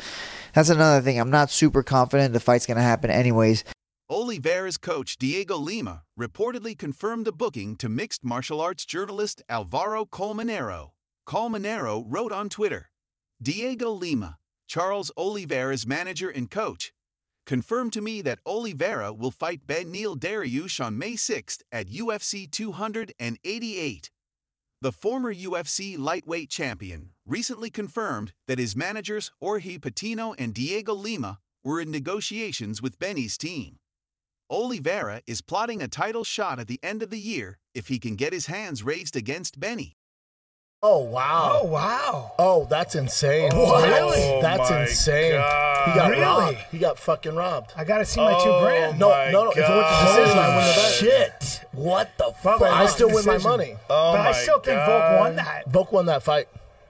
that's 0.54 0.70
another 0.70 1.00
thing. 1.02 1.18
I'm 1.18 1.30
not 1.30 1.50
super 1.50 1.82
confident 1.82 2.32
the 2.32 2.40
fight's 2.40 2.66
gonna 2.66 2.82
happen, 2.82 3.10
anyways. 3.10 3.64
Oliveira's 4.10 4.76
coach 4.76 5.16
Diego 5.16 5.56
Lima 5.56 6.02
reportedly 6.18 6.76
confirmed 6.78 7.26
the 7.26 7.32
booking 7.32 7.76
to 7.76 7.88
mixed 7.88 8.24
martial 8.24 8.60
arts 8.60 8.84
journalist 8.84 9.42
Alvaro 9.48 10.04
Colmenero. 10.04 10.90
Colmenero 11.26 12.04
wrote 12.06 12.32
on 12.32 12.50
Twitter, 12.50 12.90
Diego 13.40 13.90
Lima, 13.90 14.36
Charles 14.68 15.10
Oliveira's 15.16 15.86
manager 15.86 16.28
and 16.28 16.50
coach, 16.50 16.92
confirmed 17.46 17.92
to 17.92 18.00
me 18.00 18.22
that 18.22 18.40
Oliveira 18.46 19.12
will 19.12 19.30
fight 19.30 19.66
Beneil 19.66 20.16
Dariush 20.16 20.84
on 20.84 20.98
May 20.98 21.12
6th 21.12 21.62
at 21.70 21.88
UFC 21.88 22.50
288. 22.50 24.10
The 24.80 24.92
former 24.92 25.34
UFC 25.34 25.98
lightweight 25.98 26.50
champion 26.50 27.10
recently 27.26 27.70
confirmed 27.70 28.32
that 28.46 28.58
his 28.58 28.76
managers 28.76 29.30
Jorge 29.40 29.78
Patino 29.78 30.34
and 30.34 30.52
Diego 30.52 30.92
Lima 30.94 31.38
were 31.64 31.80
in 31.80 31.90
negotiations 31.90 32.82
with 32.82 32.98
Benny's 32.98 33.38
team. 33.38 33.76
Oliveira 34.50 35.22
is 35.26 35.40
plotting 35.40 35.80
a 35.80 35.88
title 35.88 36.24
shot 36.24 36.58
at 36.58 36.66
the 36.66 36.78
end 36.82 37.02
of 37.02 37.08
the 37.08 37.18
year 37.18 37.58
if 37.74 37.88
he 37.88 37.98
can 37.98 38.14
get 38.14 38.34
his 38.34 38.46
hands 38.46 38.82
raised 38.82 39.16
against 39.16 39.58
Benny. 39.58 39.96
Oh 40.86 40.98
wow! 40.98 41.60
Oh 41.62 41.66
wow! 41.66 42.32
Oh, 42.38 42.66
that's 42.66 42.94
insane! 42.94 43.48
Oh, 43.54 43.82
really? 43.82 44.42
That's 44.42 44.70
insane! 44.70 45.32
God. 45.32 45.88
He 45.88 45.94
got 45.98 46.10
really? 46.10 46.22
robbed. 46.22 46.58
He 46.70 46.78
got 46.78 46.98
fucking 46.98 47.34
robbed. 47.34 47.72
I 47.74 47.84
gotta 47.84 48.04
see 48.04 48.20
my 48.20 48.34
oh, 48.34 48.44
two 48.44 48.66
grand. 48.66 48.98
No, 48.98 49.08
no, 49.30 49.44
no. 49.44 49.50
If 49.52 49.56
it 49.56 49.62
went 49.62 49.88
to 49.88 50.04
decision, 50.04 50.38
I 50.38 50.56
win 50.58 50.66
the 50.66 50.74
bet. 50.76 50.92
Shit! 50.92 51.64
What 51.72 52.10
the 52.18 52.34
fuck? 52.42 52.60
I 52.60 52.84
still 52.84 53.08
win 53.10 53.24
my 53.24 53.38
money. 53.38 53.76
Oh 53.88 54.12
but 54.12 54.26
I 54.26 54.32
still 54.32 54.58
think 54.58 54.76
Volk 54.84 55.20
won 55.20 55.36
that. 55.36 55.70
Volk 55.70 55.90
won 55.90 56.04
that 56.04 56.22
fight. 56.22 56.48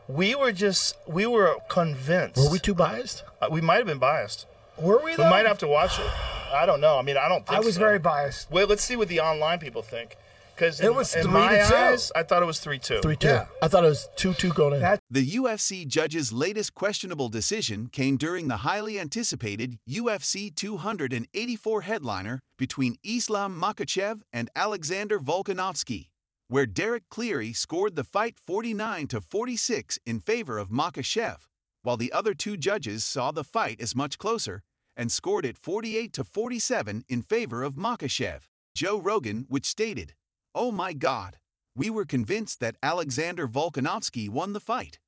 We 0.08 0.34
were 0.34 0.50
just 0.50 0.96
we 1.06 1.26
were 1.26 1.54
convinced. 1.68 2.42
Were 2.42 2.50
we 2.50 2.58
too 2.58 2.74
biased? 2.74 3.22
Uh, 3.40 3.46
we 3.48 3.60
might 3.60 3.76
have 3.76 3.86
been 3.86 3.98
biased. 3.98 4.48
Were 4.76 5.00
we? 5.04 5.14
Though? 5.14 5.22
We 5.22 5.30
might 5.30 5.46
have 5.46 5.58
to 5.58 5.68
watch 5.68 6.00
it. 6.00 6.10
I 6.52 6.66
don't 6.66 6.80
know. 6.80 6.98
I 6.98 7.02
mean, 7.02 7.16
I 7.16 7.28
don't. 7.28 7.48
I 7.48 7.60
was 7.60 7.74
so. 7.74 7.80
very 7.80 8.00
biased. 8.00 8.50
Wait, 8.50 8.68
let's 8.68 8.82
see 8.82 8.96
what 8.96 9.06
the 9.06 9.20
online 9.20 9.60
people 9.60 9.82
think. 9.82 10.16
Because 10.54 10.80
it 10.80 10.94
was 10.94 11.14
in 11.14 11.23
three 11.25 11.32
my 11.32 11.56
to 11.58 11.68
two. 11.68 11.75
eyes, 11.75 12.12
I 12.14 12.23
thought 12.23 12.42
it 12.42 12.46
was 12.46 12.61
three 12.61 12.78
two. 12.78 13.00
Three 13.00 13.16
two. 13.16 13.26
Yeah. 13.28 13.46
I 13.62 13.68
thought 13.68 13.84
it 13.84 13.88
was 13.88 14.08
two 14.16 14.34
two 14.34 14.52
going 14.52 14.75
in. 14.75 14.80
That- 14.80 15.00
the 15.11 15.26
UFC 15.37 15.87
judge's 15.87 16.32
latest 16.32 16.75
questionable 16.75 17.28
decision 17.28 17.88
came 17.88 18.16
during 18.16 18.49
the 18.49 18.58
highly 18.58 18.99
anticipated 19.00 19.78
UFC 19.88 20.54
284 20.54 21.80
headliner 21.82 22.40
between 22.58 22.96
Islam 23.04 23.61
Makhachev 23.61 24.20
and 24.32 24.49
Alexander 24.54 25.18
Volkanovski, 25.18 26.08
where 26.49 26.66
Derek 26.66 27.04
Cleary 27.11 27.52
scored 27.52 27.96
the 27.96 28.04
fight 28.04 28.37
49 28.38 29.08
to 29.08 29.20
46 29.20 29.99
in 30.06 30.20
favor 30.20 30.58
of 30.58 30.68
Makhachev, 30.70 31.38
while 31.82 31.96
the 31.96 32.12
other 32.12 32.34
two 32.34 32.56
judges 32.56 33.04
saw 33.04 33.30
the 33.32 33.44
fight 33.44 33.80
as 33.80 33.96
much 33.96 34.18
closer 34.18 34.62
and 34.96 35.11
scored 35.11 35.44
it 35.44 35.58
48 35.58 36.12
to 36.12 36.23
47 36.23 37.04
in 37.08 37.23
favor 37.23 37.64
of 37.64 37.75
Makhachev. 37.75 38.42
Joe 38.76 39.00
Rogan, 39.00 39.46
which 39.49 39.66
stated, 39.66 40.14
Oh 40.56 40.70
my 40.70 40.92
God, 40.92 41.38
we 41.75 41.90
were 41.90 42.04
convinced 42.04 42.61
that 42.61 42.76
Alexander 42.80 43.49
Volkanovski 43.49 44.28
won 44.28 44.52
the 44.52 44.61
fight. 44.61 45.00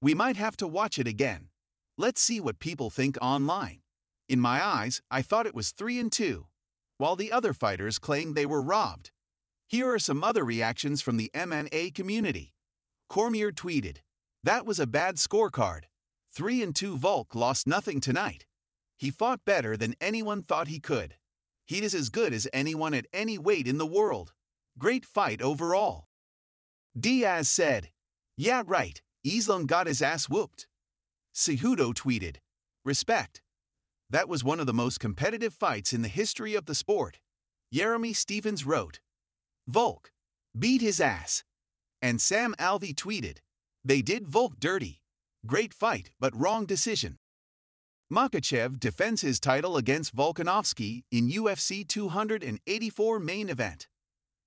We 0.00 0.14
might 0.14 0.36
have 0.36 0.56
to 0.56 0.66
watch 0.66 0.98
it 0.98 1.06
again. 1.06 1.48
Let's 1.98 2.22
see 2.22 2.40
what 2.40 2.58
people 2.58 2.88
think 2.88 3.18
online. 3.20 3.80
In 4.30 4.40
my 4.40 4.64
eyes, 4.64 5.02
I 5.10 5.20
thought 5.20 5.46
it 5.46 5.54
was 5.54 5.72
3 5.72 5.98
and 5.98 6.10
2, 6.10 6.46
while 6.96 7.16
the 7.16 7.30
other 7.30 7.52
fighters 7.52 7.98
claim 7.98 8.32
they 8.32 8.46
were 8.46 8.62
robbed. 8.62 9.10
Here 9.68 9.92
are 9.92 9.98
some 9.98 10.24
other 10.24 10.42
reactions 10.42 11.02
from 11.02 11.18
the 11.18 11.30
MMA 11.34 11.94
community. 11.94 12.54
Cormier 13.10 13.52
tweeted, 13.52 13.98
That 14.42 14.64
was 14.64 14.80
a 14.80 14.86
bad 14.86 15.16
scorecard. 15.16 15.82
3 16.32 16.62
and 16.62 16.74
2 16.74 16.96
Volk 16.96 17.34
lost 17.34 17.66
nothing 17.66 18.00
tonight. 18.00 18.46
He 18.96 19.10
fought 19.10 19.44
better 19.44 19.76
than 19.76 19.96
anyone 20.00 20.42
thought 20.42 20.68
he 20.68 20.80
could. 20.80 21.16
He 21.66 21.82
is 21.82 21.94
as 21.94 22.08
good 22.08 22.32
as 22.32 22.48
anyone 22.54 22.94
at 22.94 23.06
any 23.12 23.36
weight 23.36 23.68
in 23.68 23.76
the 23.76 23.86
world. 23.86 24.32
Great 24.78 25.04
fight 25.06 25.40
overall. 25.40 26.06
Diaz 26.98 27.48
said, 27.48 27.90
Yeah, 28.36 28.62
right, 28.66 29.00
Islam 29.24 29.66
got 29.66 29.86
his 29.86 30.02
ass 30.02 30.28
whooped. 30.28 30.66
Cejudo 31.34 31.94
tweeted, 31.94 32.36
Respect. 32.84 33.40
That 34.10 34.28
was 34.28 34.44
one 34.44 34.60
of 34.60 34.66
the 34.66 34.74
most 34.74 35.00
competitive 35.00 35.54
fights 35.54 35.92
in 35.92 36.02
the 36.02 36.08
history 36.08 36.54
of 36.54 36.66
the 36.66 36.74
sport. 36.74 37.18
Jeremy 37.72 38.12
Stephens 38.12 38.66
wrote, 38.66 39.00
Volk, 39.66 40.10
beat 40.56 40.80
his 40.80 41.00
ass. 41.00 41.44
And 42.02 42.20
Sam 42.20 42.54
Alvey 42.58 42.94
tweeted, 42.94 43.38
They 43.84 44.02
did 44.02 44.28
Volk 44.28 44.54
dirty. 44.60 45.00
Great 45.46 45.72
fight, 45.72 46.10
but 46.20 46.36
wrong 46.36 46.66
decision. 46.66 47.16
Makhachev 48.12 48.78
defends 48.78 49.22
his 49.22 49.40
title 49.40 49.76
against 49.76 50.14
Volkanovski 50.14 51.04
in 51.10 51.30
UFC 51.30 51.86
284 51.86 53.18
main 53.18 53.48
event. 53.48 53.88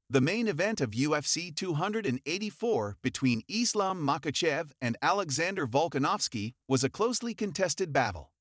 The 0.10 0.22
main 0.22 0.48
event 0.48 0.80
of 0.80 0.92
UFC 0.92 1.54
284 1.54 2.98
between 3.02 3.42
Islam 3.50 4.00
Makhachev 4.00 4.72
and 4.80 4.96
Alexander 5.02 5.68
Volkanovski 5.68 6.54
was 6.66 6.86
a 6.86 6.90
closely 6.90 7.34
contested 7.34 7.92
battle. 7.92 8.32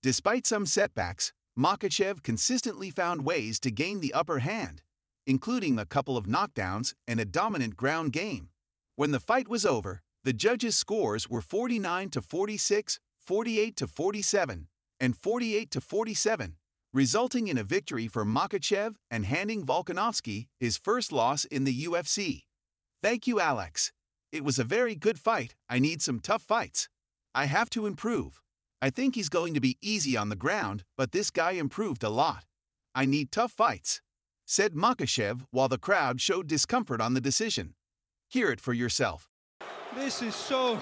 Despite 0.00 0.46
some 0.46 0.64
setbacks, 0.64 1.32
Makhachev 1.58 2.22
consistently 2.22 2.90
found 2.90 3.24
ways 3.24 3.58
to 3.60 3.72
gain 3.72 3.98
the 3.98 4.14
upper 4.14 4.38
hand, 4.38 4.82
including 5.26 5.76
a 5.76 5.86
couple 5.86 6.16
of 6.16 6.26
knockdowns 6.26 6.94
and 7.08 7.18
a 7.18 7.24
dominant 7.24 7.76
ground 7.76 8.12
game. 8.12 8.50
When 8.94 9.10
the 9.10 9.18
fight 9.18 9.48
was 9.48 9.66
over, 9.66 10.02
the 10.22 10.32
judges' 10.32 10.76
scores 10.76 11.28
were 11.28 11.40
49 11.40 12.10
to 12.10 12.22
46, 12.22 13.00
48 13.18 13.74
to 13.74 13.88
47, 13.88 14.68
and 15.00 15.16
48 15.16 15.68
to 15.72 15.80
47, 15.80 16.56
resulting 16.92 17.48
in 17.48 17.56
a 17.56 17.64
victory 17.64 18.06
for 18.06 18.24
Makhachev 18.24 18.96
and 19.10 19.24
handing 19.24 19.64
Volkanovski 19.64 20.48
his 20.60 20.76
first 20.76 21.10
loss 21.10 21.44
in 21.46 21.64
the 21.64 21.84
UFC. 21.84 22.42
Thank 23.02 23.26
you, 23.26 23.40
Alex. 23.40 23.92
It 24.30 24.44
was 24.44 24.58
a 24.58 24.64
very 24.64 24.94
good 24.94 25.18
fight. 25.18 25.54
I 25.68 25.78
need 25.78 26.02
some 26.02 26.20
tough 26.20 26.42
fights. 26.42 26.88
I 27.34 27.46
have 27.46 27.70
to 27.70 27.86
improve. 27.86 28.40
I 28.80 28.90
think 28.90 29.14
he's 29.14 29.28
going 29.28 29.54
to 29.54 29.60
be 29.60 29.78
easy 29.80 30.16
on 30.16 30.28
the 30.28 30.36
ground, 30.36 30.84
but 30.96 31.12
this 31.12 31.30
guy 31.30 31.52
improved 31.52 32.02
a 32.02 32.08
lot. 32.08 32.44
I 32.94 33.06
need 33.06 33.32
tough 33.32 33.52
fights, 33.52 34.02
said 34.44 34.74
Makhachev 34.74 35.46
while 35.50 35.68
the 35.68 35.78
crowd 35.78 36.20
showed 36.20 36.46
discomfort 36.46 37.00
on 37.00 37.14
the 37.14 37.20
decision. 37.20 37.74
Hear 38.28 38.50
it 38.50 38.60
for 38.60 38.72
yourself. 38.72 39.28
This 39.94 40.20
is 40.22 40.34
so 40.34 40.80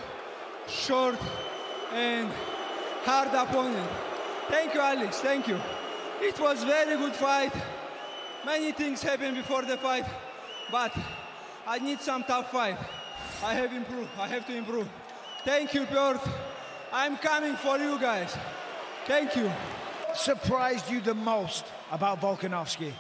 short 0.69 1.17
and 1.93 2.31
hard 3.05 3.29
opponent. 3.29 3.91
Thank 4.49 4.75
you, 4.75 4.81
Alex. 4.81 5.21
Thank 5.21 5.47
you. 5.47 5.59
It 6.21 6.39
was 6.39 6.65
very 6.65 6.97
good 6.97 7.15
fight. 7.15 7.53
Many 8.45 8.73
things 8.73 9.03
happened 9.03 9.37
before 9.37 9.63
the 9.63 9.77
fight, 9.77 10.05
but 10.71 10.93
I 11.67 11.79
need 11.79 12.01
some 12.01 12.23
tough 12.25 12.51
fight. 12.53 12.77
I 13.43 13.55
have 13.55 13.73
improved. 13.73 14.11
I 14.19 14.29
have 14.29 14.47
to 14.47 14.55
improve. 14.55 14.89
Thank 15.45 15.73
you, 15.73 15.87
Perth. 15.87 16.27
I'm 16.93 17.17
coming 17.17 17.55
for 17.57 17.79
you 17.79 17.99
guys. 17.99 18.37
Thank 19.07 19.35
you. 19.37 19.51
Surprised 20.15 20.91
you 20.91 21.01
the 21.01 21.15
most 21.15 21.65
about 21.91 22.21
Volkanovski? 22.21 22.93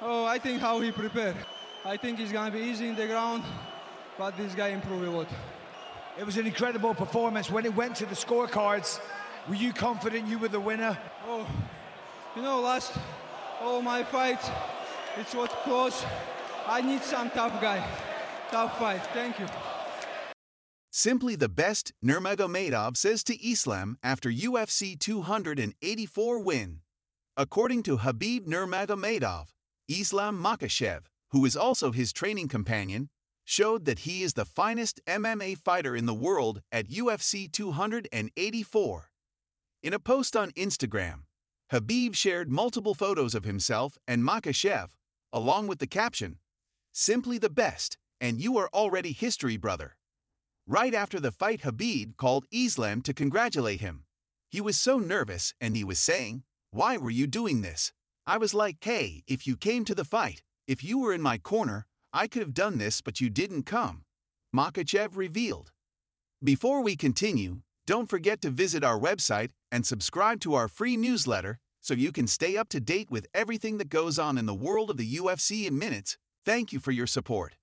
Oh, 0.00 0.24
I 0.24 0.38
think 0.38 0.60
how 0.60 0.80
he 0.80 0.90
prepared. 0.90 1.36
I 1.84 1.96
think 1.96 2.18
he's 2.18 2.32
gonna 2.32 2.50
be 2.50 2.60
easy 2.60 2.88
in 2.88 2.96
the 2.96 3.06
ground, 3.06 3.44
but 4.18 4.36
this 4.36 4.54
guy 4.54 4.68
improved 4.68 5.06
a 5.06 5.10
lot. 5.10 5.28
It 6.18 6.26
was 6.26 6.36
an 6.36 6.46
incredible 6.46 6.94
performance. 6.94 7.50
When 7.50 7.64
it 7.64 7.74
went 7.74 7.94
to 7.96 8.06
the 8.06 8.14
scorecards, 8.14 9.00
were 9.48 9.54
you 9.54 9.72
confident 9.72 10.26
you 10.26 10.38
were 10.38 10.48
the 10.48 10.60
winner? 10.60 10.98
Oh, 11.28 11.46
you 12.36 12.42
know, 12.42 12.60
last 12.60 12.92
all 13.62 13.80
my 13.80 14.04
fights, 14.04 14.48
it 15.18 15.34
was 15.34 15.48
close. 15.64 16.04
I 16.66 16.82
need 16.82 17.02
some 17.02 17.30
tough 17.30 17.60
guy, 17.60 17.84
tough 18.50 18.78
fight. 18.78 19.04
Thank 19.14 19.38
you. 19.38 19.46
Simply 20.90 21.36
the 21.36 21.48
best, 21.48 21.92
Nurmagomedov 22.04 22.96
says 22.96 23.22
to 23.24 23.36
Islam 23.46 23.98
after 24.02 24.30
UFC 24.30 24.98
284 24.98 26.38
win. 26.42 26.80
According 27.36 27.82
to 27.84 27.98
Khabib 27.98 28.46
Nurmagomedov, 28.46 29.48
Islam 29.88 30.42
Makhachev, 30.42 31.02
who 31.32 31.44
is 31.44 31.56
also 31.56 31.92
his 31.92 32.12
training 32.12 32.48
companion, 32.48 33.08
showed 33.44 33.84
that 33.84 34.00
he 34.00 34.22
is 34.22 34.32
the 34.32 34.44
finest 34.44 35.00
MMA 35.06 35.58
fighter 35.58 35.94
in 35.94 36.06
the 36.06 36.14
world 36.14 36.62
at 36.72 36.88
UFC 36.88 37.50
284. 37.50 39.10
In 39.82 39.92
a 39.92 39.98
post 39.98 40.34
on 40.34 40.50
Instagram, 40.52 41.25
Khabib 41.70 42.14
shared 42.14 42.50
multiple 42.50 42.94
photos 42.94 43.34
of 43.34 43.44
himself 43.44 43.98
and 44.06 44.22
Makhachev, 44.22 44.90
along 45.32 45.66
with 45.66 45.80
the 45.80 45.86
caption, 45.86 46.38
Simply 46.92 47.36
the 47.36 47.50
best, 47.50 47.98
and 48.22 48.40
you 48.40 48.56
are 48.56 48.70
already 48.72 49.12
history, 49.12 49.56
brother. 49.58 49.96
Right 50.66 50.94
after 50.94 51.20
the 51.20 51.30
fight, 51.30 51.60
Khabib 51.60 52.16
called 52.16 52.46
Islam 52.50 53.02
to 53.02 53.12
congratulate 53.12 53.80
him. 53.80 54.04
He 54.48 54.60
was 54.60 54.78
so 54.78 54.98
nervous 54.98 55.52
and 55.60 55.76
he 55.76 55.84
was 55.84 55.98
saying, 55.98 56.44
Why 56.70 56.96
were 56.96 57.10
you 57.10 57.26
doing 57.26 57.60
this? 57.60 57.92
I 58.26 58.38
was 58.38 58.54
like, 58.54 58.76
Hey, 58.80 59.24
if 59.26 59.46
you 59.46 59.56
came 59.56 59.84
to 59.84 59.94
the 59.94 60.04
fight, 60.04 60.42
if 60.66 60.82
you 60.82 60.98
were 60.98 61.12
in 61.12 61.20
my 61.20 61.36
corner, 61.36 61.86
I 62.12 62.28
could 62.28 62.42
have 62.42 62.54
done 62.54 62.78
this, 62.78 63.02
but 63.02 63.20
you 63.20 63.28
didn't 63.28 63.64
come. 63.64 64.04
Makhachev 64.54 65.16
revealed. 65.16 65.72
Before 66.42 66.82
we 66.82 66.96
continue, 66.96 67.60
don't 67.86 68.08
forget 68.08 68.40
to 68.40 68.50
visit 68.50 68.82
our 68.82 68.98
website 68.98 69.50
and 69.70 69.86
subscribe 69.86 70.40
to 70.40 70.54
our 70.54 70.68
free 70.68 70.96
newsletter 70.96 71.58
so 71.80 71.94
you 71.94 72.12
can 72.12 72.26
stay 72.26 72.56
up 72.56 72.68
to 72.68 72.80
date 72.80 73.10
with 73.10 73.26
everything 73.34 73.78
that 73.78 73.88
goes 73.88 74.18
on 74.18 74.38
in 74.38 74.46
the 74.46 74.54
world 74.54 74.90
of 74.90 74.96
the 74.96 75.16
UFC 75.16 75.66
in 75.66 75.78
minutes. 75.78 76.18
Thank 76.44 76.72
you 76.72 76.80
for 76.80 76.92
your 76.92 77.06
support. 77.06 77.56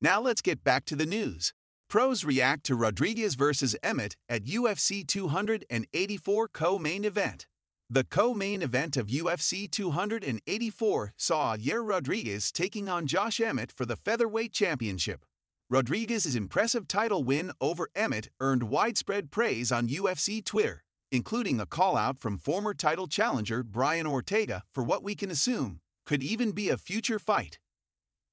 Now 0.00 0.20
let's 0.20 0.40
get 0.40 0.64
back 0.64 0.84
to 0.86 0.96
the 0.96 1.06
news. 1.06 1.52
Pros 1.88 2.24
react 2.24 2.64
to 2.64 2.74
Rodriguez 2.74 3.34
vs. 3.34 3.76
Emmett 3.82 4.16
at 4.28 4.44
UFC 4.44 5.06
284 5.06 6.48
co-main 6.48 7.04
event. 7.04 7.46
The 7.90 8.04
co-main 8.04 8.62
event 8.62 8.96
of 8.96 9.08
UFC 9.08 9.70
284 9.70 11.12
saw 11.16 11.56
Yair 11.56 11.86
Rodriguez 11.86 12.50
taking 12.50 12.88
on 12.88 13.06
Josh 13.06 13.40
Emmett 13.40 13.70
for 13.70 13.84
the 13.84 13.96
featherweight 13.96 14.52
championship. 14.52 15.24
Rodriguez's 15.70 16.36
impressive 16.36 16.86
title 16.86 17.24
win 17.24 17.50
over 17.60 17.88
Emmett 17.94 18.30
earned 18.40 18.64
widespread 18.64 19.30
praise 19.30 19.72
on 19.72 19.88
UFC 19.88 20.44
Twitter, 20.44 20.83
including 21.14 21.60
a 21.60 21.66
call-out 21.66 22.18
from 22.18 22.36
former 22.36 22.74
title 22.74 23.06
challenger 23.06 23.62
Brian 23.62 24.06
Ortega 24.06 24.64
for 24.72 24.82
what 24.82 25.04
we 25.04 25.14
can 25.14 25.30
assume 25.30 25.80
could 26.04 26.22
even 26.22 26.50
be 26.50 26.68
a 26.68 26.76
future 26.76 27.20
fight. 27.20 27.58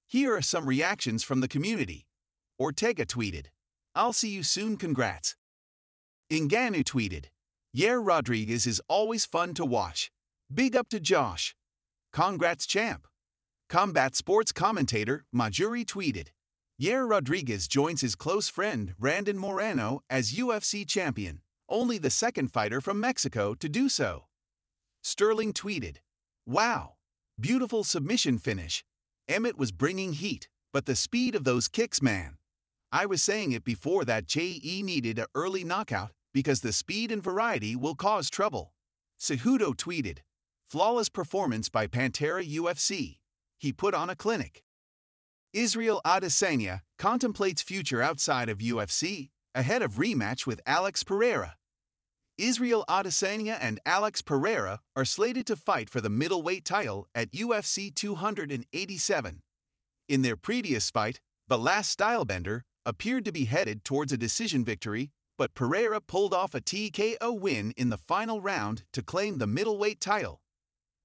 Here 0.08 0.36
are 0.36 0.42
some 0.42 0.66
reactions 0.66 1.24
from 1.24 1.42
the 1.42 1.48
community. 1.48 2.08
Ortega 2.60 3.06
tweeted, 3.06 3.46
I'll 3.94 4.14
see 4.14 4.30
you 4.30 4.44
soon, 4.44 4.78
congrats. 4.78 5.36
Ngannou 6.32 6.84
tweeted, 6.84 7.26
Yair 7.78 8.06
Rodriguez 8.06 8.66
is 8.66 8.82
always 8.88 9.26
fun 9.26 9.54
to 9.54 9.64
watch. 9.64 10.12
Big 10.54 10.76
up 10.76 10.90
to 10.90 11.00
Josh. 11.00 11.56
Congrats, 12.12 12.66
champ. 12.66 13.08
Combat 13.70 14.16
sports 14.16 14.52
commentator 14.52 15.24
Majuri 15.34 15.86
tweeted, 15.86 16.30
Yair 16.82 17.08
Rodriguez 17.08 17.68
joins 17.68 18.02
his 18.02 18.16
close 18.16 18.50
friend 18.50 18.96
Brandon 18.98 19.38
Moreno 19.38 20.02
as 20.10 20.34
UFC 20.34 20.86
champion, 20.86 21.42
only 21.72 21.98
the 21.98 22.10
second 22.10 22.50
fighter 22.50 22.82
from 22.82 23.00
Mexico 23.00 23.56
to 23.56 23.68
do 23.68 23.90
so. 23.90 24.26
Sterling 25.02 25.54
tweeted, 25.54 25.98
Wow, 26.46 26.96
beautiful 27.40 27.84
submission 27.84 28.38
finish. 28.38 28.84
Emmett 29.28 29.58
was 29.58 29.72
bringing 29.72 30.14
heat, 30.14 30.50
but 30.74 30.86
the 30.86 30.96
speed 30.96 31.34
of 31.34 31.44
those 31.44 31.68
kicks, 31.68 32.02
man. 32.02 32.38
I 32.92 33.06
was 33.06 33.24
saying 33.24 33.54
it 33.54 33.64
before 33.64 34.06
that 34.06 34.28
JE 34.28 34.82
needed 34.84 35.18
a 35.18 35.28
early 35.34 35.64
knockout 35.64 36.12
because 36.34 36.62
the 36.62 36.74
speed 36.74 37.12
and 37.12 37.24
variety 37.24 37.76
will 37.76 37.96
cause 37.96 38.30
trouble. 38.30 38.74
Cejudo 39.20 39.74
tweeted, 39.74 40.20
Flawless 40.70 41.10
performance 41.10 41.70
by 41.70 41.88
Pantera 41.88 42.48
UFC. 42.48 43.20
He 43.60 43.74
put 43.74 43.94
on 43.94 44.10
a 44.10 44.16
clinic. 44.16 44.64
Israel 45.54 46.02
Adesanya 46.06 46.82
contemplates 46.98 47.62
future 47.62 48.02
outside 48.02 48.48
of 48.48 48.60
UFC 48.60 49.30
ahead 49.54 49.82
of 49.82 49.96
rematch 49.96 50.48
with 50.48 50.62
Alex 50.66 51.04
Pereira. 51.04 51.56
Israel 52.42 52.84
Adesanya 52.90 53.60
and 53.62 53.80
Alex 53.86 54.24
Pereira 54.24 54.80
are 54.96 55.06
slated 55.06 55.46
to 55.46 55.56
fight 55.56 55.92
for 55.92 56.02
the 56.02 56.10
middleweight 56.10 56.66
title 56.66 57.08
at 57.14 57.32
UFC 57.34 57.94
287. 57.94 59.44
In 60.10 60.22
their 60.24 60.36
previous 60.36 60.90
fight, 60.90 61.22
the 61.48 61.60
last 61.60 61.96
stylebender 61.96 62.62
appeared 62.84 63.26
to 63.26 63.32
be 63.32 63.46
headed 63.46 63.86
towards 63.86 64.12
a 64.12 64.18
decision 64.18 64.66
victory, 64.66 65.12
but 65.38 65.54
Pereira 65.54 66.02
pulled 66.02 66.34
off 66.34 66.56
a 66.56 66.62
TKO 66.62 67.40
win 67.40 67.76
in 67.78 67.90
the 67.90 67.98
final 67.98 68.42
round 68.42 68.86
to 68.92 69.04
claim 69.04 69.38
the 69.38 69.46
middleweight 69.46 70.02
title. 70.02 70.42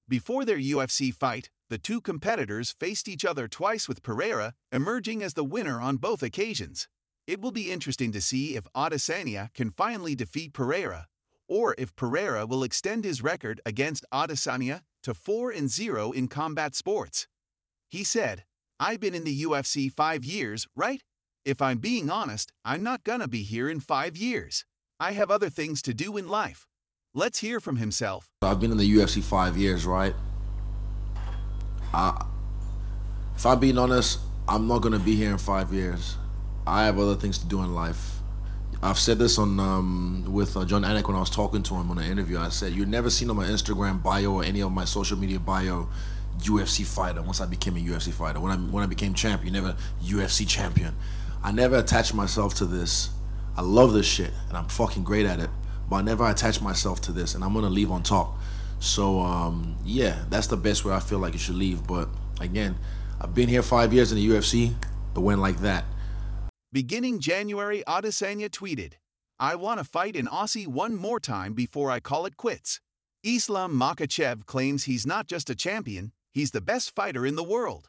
Before 0.09 0.43
their 0.43 0.57
UFC 0.57 1.13
fight, 1.13 1.51
the 1.69 1.77
two 1.77 2.01
competitors 2.01 2.73
faced 2.79 3.07
each 3.07 3.23
other 3.23 3.47
twice 3.47 3.87
with 3.87 4.01
Pereira 4.01 4.55
emerging 4.71 5.21
as 5.21 5.35
the 5.35 5.43
winner 5.43 5.79
on 5.79 5.97
both 5.97 6.23
occasions. 6.23 6.87
It 7.27 7.39
will 7.41 7.51
be 7.51 7.71
interesting 7.71 8.11
to 8.13 8.21
see 8.21 8.55
if 8.55 8.65
Adesanya 8.75 9.53
can 9.53 9.69
finally 9.69 10.15
defeat 10.15 10.53
Pereira, 10.53 11.05
or 11.47 11.75
if 11.77 11.95
Pereira 11.95 12.45
will 12.45 12.63
extend 12.63 13.03
his 13.03 13.21
record 13.21 13.61
against 13.65 14.05
Adesanya 14.13 14.81
to 15.03 15.13
4 15.13 15.51
and 15.51 15.69
0 15.69 16.11
in 16.11 16.27
combat 16.27 16.75
sports. 16.75 17.27
He 17.87 18.03
said, 18.03 18.43
I've 18.79 18.99
been 18.99 19.15
in 19.15 19.23
the 19.23 19.43
UFC 19.43 19.91
five 19.91 20.23
years, 20.23 20.67
right? 20.75 21.01
If 21.45 21.61
I'm 21.61 21.77
being 21.77 22.09
honest, 22.09 22.51
I'm 22.65 22.83
not 22.83 23.03
gonna 23.03 23.27
be 23.27 23.43
here 23.43 23.69
in 23.69 23.79
five 23.79 24.17
years. 24.17 24.65
I 24.99 25.13
have 25.13 25.31
other 25.31 25.49
things 25.49 25.81
to 25.83 25.93
do 25.93 26.17
in 26.17 26.27
life. 26.27 26.67
Let's 27.13 27.39
hear 27.39 27.59
from 27.59 27.77
himself. 27.77 28.29
I've 28.41 28.59
been 28.59 28.71
in 28.71 28.77
the 28.77 28.95
UFC 28.97 29.23
five 29.23 29.55
years, 29.57 29.85
right? 29.85 30.13
I, 31.93 32.25
if 33.35 33.45
I'm 33.45 33.59
being 33.59 33.77
honest, 33.77 34.19
I'm 34.47 34.67
not 34.67 34.81
gonna 34.81 34.99
be 34.99 35.15
here 35.15 35.31
in 35.31 35.37
five 35.37 35.71
years. 35.71 36.17
I 36.67 36.85
have 36.85 36.99
other 36.99 37.15
things 37.15 37.37
to 37.39 37.45
do 37.45 37.61
in 37.61 37.73
life. 37.73 38.16
I've 38.81 38.99
said 38.99 39.17
this 39.17 39.39
on 39.39 39.59
um, 39.59 40.25
with 40.27 40.55
uh, 40.55 40.63
Jon 40.63 40.83
Anik 40.83 41.07
when 41.07 41.15
I 41.15 41.19
was 41.19 41.31
talking 41.31 41.63
to 41.63 41.75
him 41.75 41.89
on 41.89 41.97
an 41.97 42.11
interview. 42.11 42.37
I 42.39 42.49
said, 42.49 42.73
"You've 42.73 42.87
never 42.87 43.09
seen 43.09 43.29
on 43.29 43.35
my 43.35 43.45
Instagram 43.45 44.03
bio 44.03 44.33
or 44.33 44.43
any 44.43 44.61
of 44.61 44.71
my 44.71 44.85
social 44.85 45.17
media 45.17 45.39
bio 45.39 45.87
UFC 46.39 46.85
fighter. 46.85 47.21
Once 47.21 47.41
I 47.41 47.45
became 47.45 47.75
a 47.75 47.79
UFC 47.79 48.13
fighter, 48.13 48.39
when 48.39 48.51
I 48.51 48.55
when 48.55 48.83
I 48.83 48.87
became 48.87 49.13
champion, 49.13 49.53
you 49.53 49.61
never 49.61 49.77
UFC 50.03 50.47
champion. 50.47 50.95
I 51.43 51.51
never 51.51 51.77
attached 51.77 52.13
myself 52.13 52.53
to 52.55 52.65
this. 52.65 53.09
I 53.55 53.61
love 53.61 53.93
this 53.93 54.05
shit 54.05 54.31
and 54.49 54.57
I'm 54.57 54.67
fucking 54.67 55.03
great 55.03 55.25
at 55.25 55.39
it, 55.39 55.49
but 55.89 55.97
I 55.97 56.01
never 56.03 56.29
attached 56.29 56.61
myself 56.61 57.01
to 57.01 57.11
this, 57.11 57.33
and 57.33 57.43
I'm 57.43 57.53
gonna 57.53 57.69
leave 57.69 57.91
on 57.91 58.03
top. 58.03 58.37
So 58.79 59.19
um, 59.21 59.75
yeah, 59.83 60.23
that's 60.29 60.47
the 60.47 60.57
best 60.57 60.85
way 60.85 60.93
I 60.93 60.99
feel 60.99 61.19
like 61.19 61.33
you 61.33 61.39
should 61.39 61.55
leave. 61.55 61.87
But 61.87 62.09
again, 62.39 62.77
I've 63.19 63.33
been 63.33 63.49
here 63.49 63.63
five 63.63 63.93
years 63.93 64.11
in 64.11 64.17
the 64.17 64.29
UFC. 64.29 64.75
It 65.15 65.19
went 65.19 65.41
like 65.41 65.57
that. 65.61 65.85
Beginning 66.73 67.21
January, 67.21 67.81
Adesanya 67.87 68.49
tweeted, 68.49 68.95
I 69.39 69.55
want 69.55 69.79
to 69.79 69.85
fight 69.85 70.17
in 70.17 70.25
Aussie 70.25 70.67
one 70.67 70.97
more 70.97 71.17
time 71.17 71.53
before 71.53 71.89
I 71.89 72.01
call 72.01 72.25
it 72.25 72.35
quits. 72.35 72.81
Islam 73.23 73.71
Makhachev 73.71 74.45
claims 74.45 74.83
he's 74.83 75.07
not 75.07 75.27
just 75.27 75.49
a 75.49 75.55
champion, 75.55 76.11
he's 76.33 76.51
the 76.51 76.59
best 76.59 76.93
fighter 76.93 77.25
in 77.25 77.37
the 77.37 77.43
world. 77.43 77.87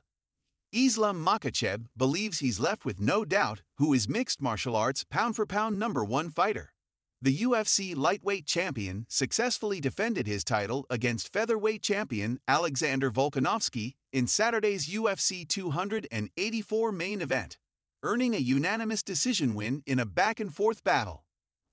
Islam 0.72 1.24
Makhachev 1.24 1.86
believes 1.96 2.38
he's 2.38 2.60
left 2.60 2.84
with 2.84 3.00
no 3.00 3.24
doubt 3.24 3.62
who 3.78 3.92
is 3.92 4.08
mixed 4.08 4.40
martial 4.40 4.76
arts 4.76 5.04
pound 5.10 5.34
for 5.34 5.44
pound 5.44 5.76
number 5.76 6.04
one 6.04 6.30
fighter. 6.30 6.72
The 7.20 7.36
UFC 7.36 7.96
lightweight 7.96 8.46
champion 8.46 9.06
successfully 9.08 9.80
defended 9.80 10.28
his 10.28 10.44
title 10.44 10.86
against 10.88 11.32
featherweight 11.32 11.82
champion 11.82 12.38
Alexander 12.46 13.10
Volkanovski 13.10 13.94
in 14.12 14.28
Saturday's 14.28 14.88
UFC 14.88 15.48
284 15.48 16.92
main 16.92 17.20
event 17.20 17.58
earning 18.02 18.34
a 18.34 18.38
unanimous 18.38 19.02
decision 19.02 19.54
win 19.54 19.82
in 19.86 19.98
a 19.98 20.06
back 20.06 20.38
and 20.38 20.54
forth 20.54 20.84
battle. 20.84 21.24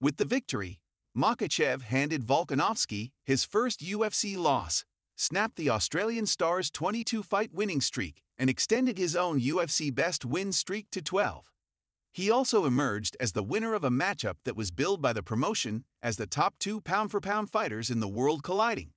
With 0.01 0.17
the 0.17 0.25
victory, 0.25 0.79
Makhachev 1.15 1.83
handed 1.83 2.25
Volkanovski 2.25 3.11
his 3.23 3.45
first 3.45 3.81
UFC 3.81 4.35
loss, 4.35 4.85
snapped 5.15 5.55
the 5.55 5.69
Australian 5.69 6.25
star's 6.25 6.71
22 6.71 7.21
fight 7.21 7.53
winning 7.53 7.79
streak, 7.79 8.21
and 8.37 8.49
extended 8.49 8.97
his 8.97 9.15
own 9.15 9.39
UFC 9.39 9.93
best 9.93 10.25
win 10.25 10.51
streak 10.51 10.87
to 10.91 11.01
12. 11.01 11.51
He 12.11 12.31
also 12.31 12.65
emerged 12.65 13.15
as 13.19 13.33
the 13.33 13.43
winner 13.43 13.73
of 13.73 13.83
a 13.83 13.89
matchup 13.89 14.35
that 14.45 14.57
was 14.57 14.71
billed 14.71 15.01
by 15.01 15.13
the 15.13 15.23
promotion 15.23 15.83
as 16.01 16.17
the 16.17 16.27
top 16.27 16.55
two 16.59 16.81
pound 16.81 17.11
for 17.11 17.21
pound 17.21 17.49
fighters 17.49 17.89
in 17.89 17.99
the 17.99 18.07
world 18.07 18.41
colliding. 18.43 18.91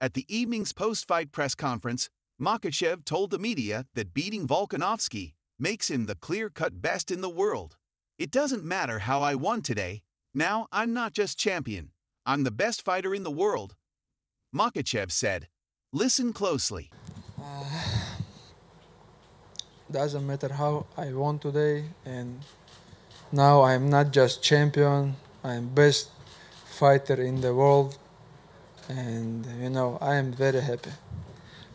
At 0.00 0.14
the 0.14 0.24
evening's 0.28 0.72
post 0.72 1.06
fight 1.06 1.32
press 1.32 1.54
conference, 1.54 2.08
Makhachev 2.40 3.04
told 3.04 3.30
the 3.30 3.38
media 3.38 3.86
that 3.94 4.14
beating 4.14 4.46
Volkanovski 4.46 5.34
makes 5.58 5.90
him 5.90 6.06
the 6.06 6.14
clear 6.14 6.50
cut 6.50 6.80
best 6.82 7.10
in 7.10 7.20
the 7.20 7.28
world. 7.30 7.76
It 8.18 8.30
doesn't 8.30 8.64
matter 8.64 9.00
how 9.00 9.22
I 9.22 9.34
won 9.34 9.62
today. 9.62 10.02
Now 10.34 10.68
I'm 10.72 10.92
not 10.92 11.12
just 11.12 11.38
champion, 11.38 11.90
I'm 12.24 12.44
the 12.44 12.50
best 12.50 12.82
fighter 12.82 13.14
in 13.14 13.22
the 13.22 13.30
world. 13.30 13.74
Makhachev 14.54 15.10
said, 15.10 15.48
Listen 15.92 16.32
closely. 16.32 16.90
Uh, 17.40 17.64
doesn't 19.90 20.26
matter 20.26 20.52
how 20.52 20.86
I 20.96 21.12
won 21.12 21.38
today, 21.38 21.84
and 22.04 22.40
now 23.32 23.62
I'm 23.62 23.88
not 23.88 24.12
just 24.12 24.42
champion, 24.42 25.16
I'm 25.44 25.68
best 25.68 26.10
fighter 26.64 27.20
in 27.22 27.40
the 27.40 27.54
world, 27.54 27.96
and 28.88 29.46
you 29.62 29.70
know 29.70 29.98
I 30.00 30.16
am 30.16 30.32
very 30.32 30.60
happy. 30.60 30.90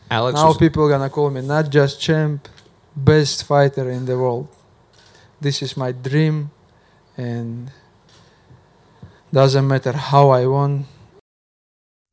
Alex, 0.09 0.35
now 0.35 0.49
was- 0.49 0.57
people 0.57 0.89
gonna 0.89 1.09
call 1.09 1.29
me 1.29 1.41
not 1.41 1.69
just 1.69 2.01
champ, 2.01 2.47
best 2.95 3.45
fighter 3.45 3.89
in 3.89 4.05
the 4.05 4.17
world. 4.17 4.47
This 5.39 5.61
is 5.61 5.75
my 5.75 5.91
dream, 5.91 6.51
and 7.17 7.71
doesn't 9.31 9.67
matter 9.67 9.93
how 9.93 10.29
I 10.29 10.45
won. 10.45 10.85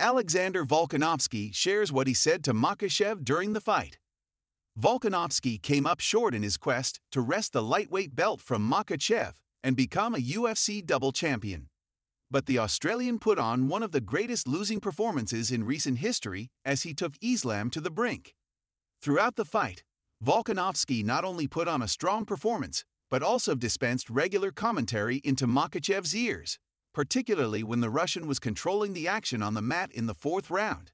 Alexander 0.00 0.64
Volkanovski 0.64 1.52
shares 1.52 1.92
what 1.92 2.06
he 2.06 2.14
said 2.14 2.44
to 2.44 2.54
Makhachev 2.54 3.24
during 3.24 3.52
the 3.52 3.60
fight. 3.60 3.98
Volkanovski 4.78 5.60
came 5.60 5.86
up 5.86 5.98
short 5.98 6.34
in 6.34 6.44
his 6.44 6.56
quest 6.56 7.00
to 7.10 7.20
wrest 7.20 7.52
the 7.52 7.62
lightweight 7.62 8.14
belt 8.14 8.40
from 8.40 8.70
Makhachev 8.70 9.34
and 9.64 9.74
become 9.74 10.14
a 10.14 10.18
UFC 10.18 10.84
double 10.86 11.10
champion. 11.10 11.68
But 12.30 12.46
the 12.46 12.60
Australian 12.60 13.18
put 13.18 13.40
on 13.40 13.66
one 13.66 13.82
of 13.82 13.90
the 13.90 14.00
greatest 14.00 14.46
losing 14.46 14.78
performances 14.78 15.50
in 15.50 15.64
recent 15.64 15.98
history 15.98 16.48
as 16.64 16.82
he 16.82 16.94
took 16.94 17.14
Islam 17.20 17.70
to 17.70 17.80
the 17.80 17.90
brink. 17.90 18.34
Throughout 19.02 19.34
the 19.34 19.44
fight, 19.44 19.82
Volkanovski 20.24 21.04
not 21.04 21.24
only 21.24 21.46
put 21.46 21.68
on 21.68 21.80
a 21.80 21.88
strong 21.88 22.24
performance, 22.24 22.84
but 23.08 23.22
also 23.22 23.54
dispensed 23.54 24.10
regular 24.10 24.50
commentary 24.50 25.20
into 25.24 25.46
Makhachev's 25.46 26.14
ears, 26.14 26.58
particularly 26.92 27.62
when 27.62 27.80
the 27.80 27.90
Russian 27.90 28.26
was 28.26 28.40
controlling 28.40 28.92
the 28.92 29.06
action 29.06 29.42
on 29.42 29.54
the 29.54 29.62
mat 29.62 29.92
in 29.92 30.06
the 30.06 30.14
fourth 30.14 30.50
round. 30.50 30.90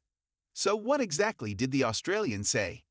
So, 0.52 0.76
what 0.76 1.00
exactly 1.00 1.54
did 1.54 1.72
the 1.72 1.84
Australian 1.84 2.44
say? 2.44 2.82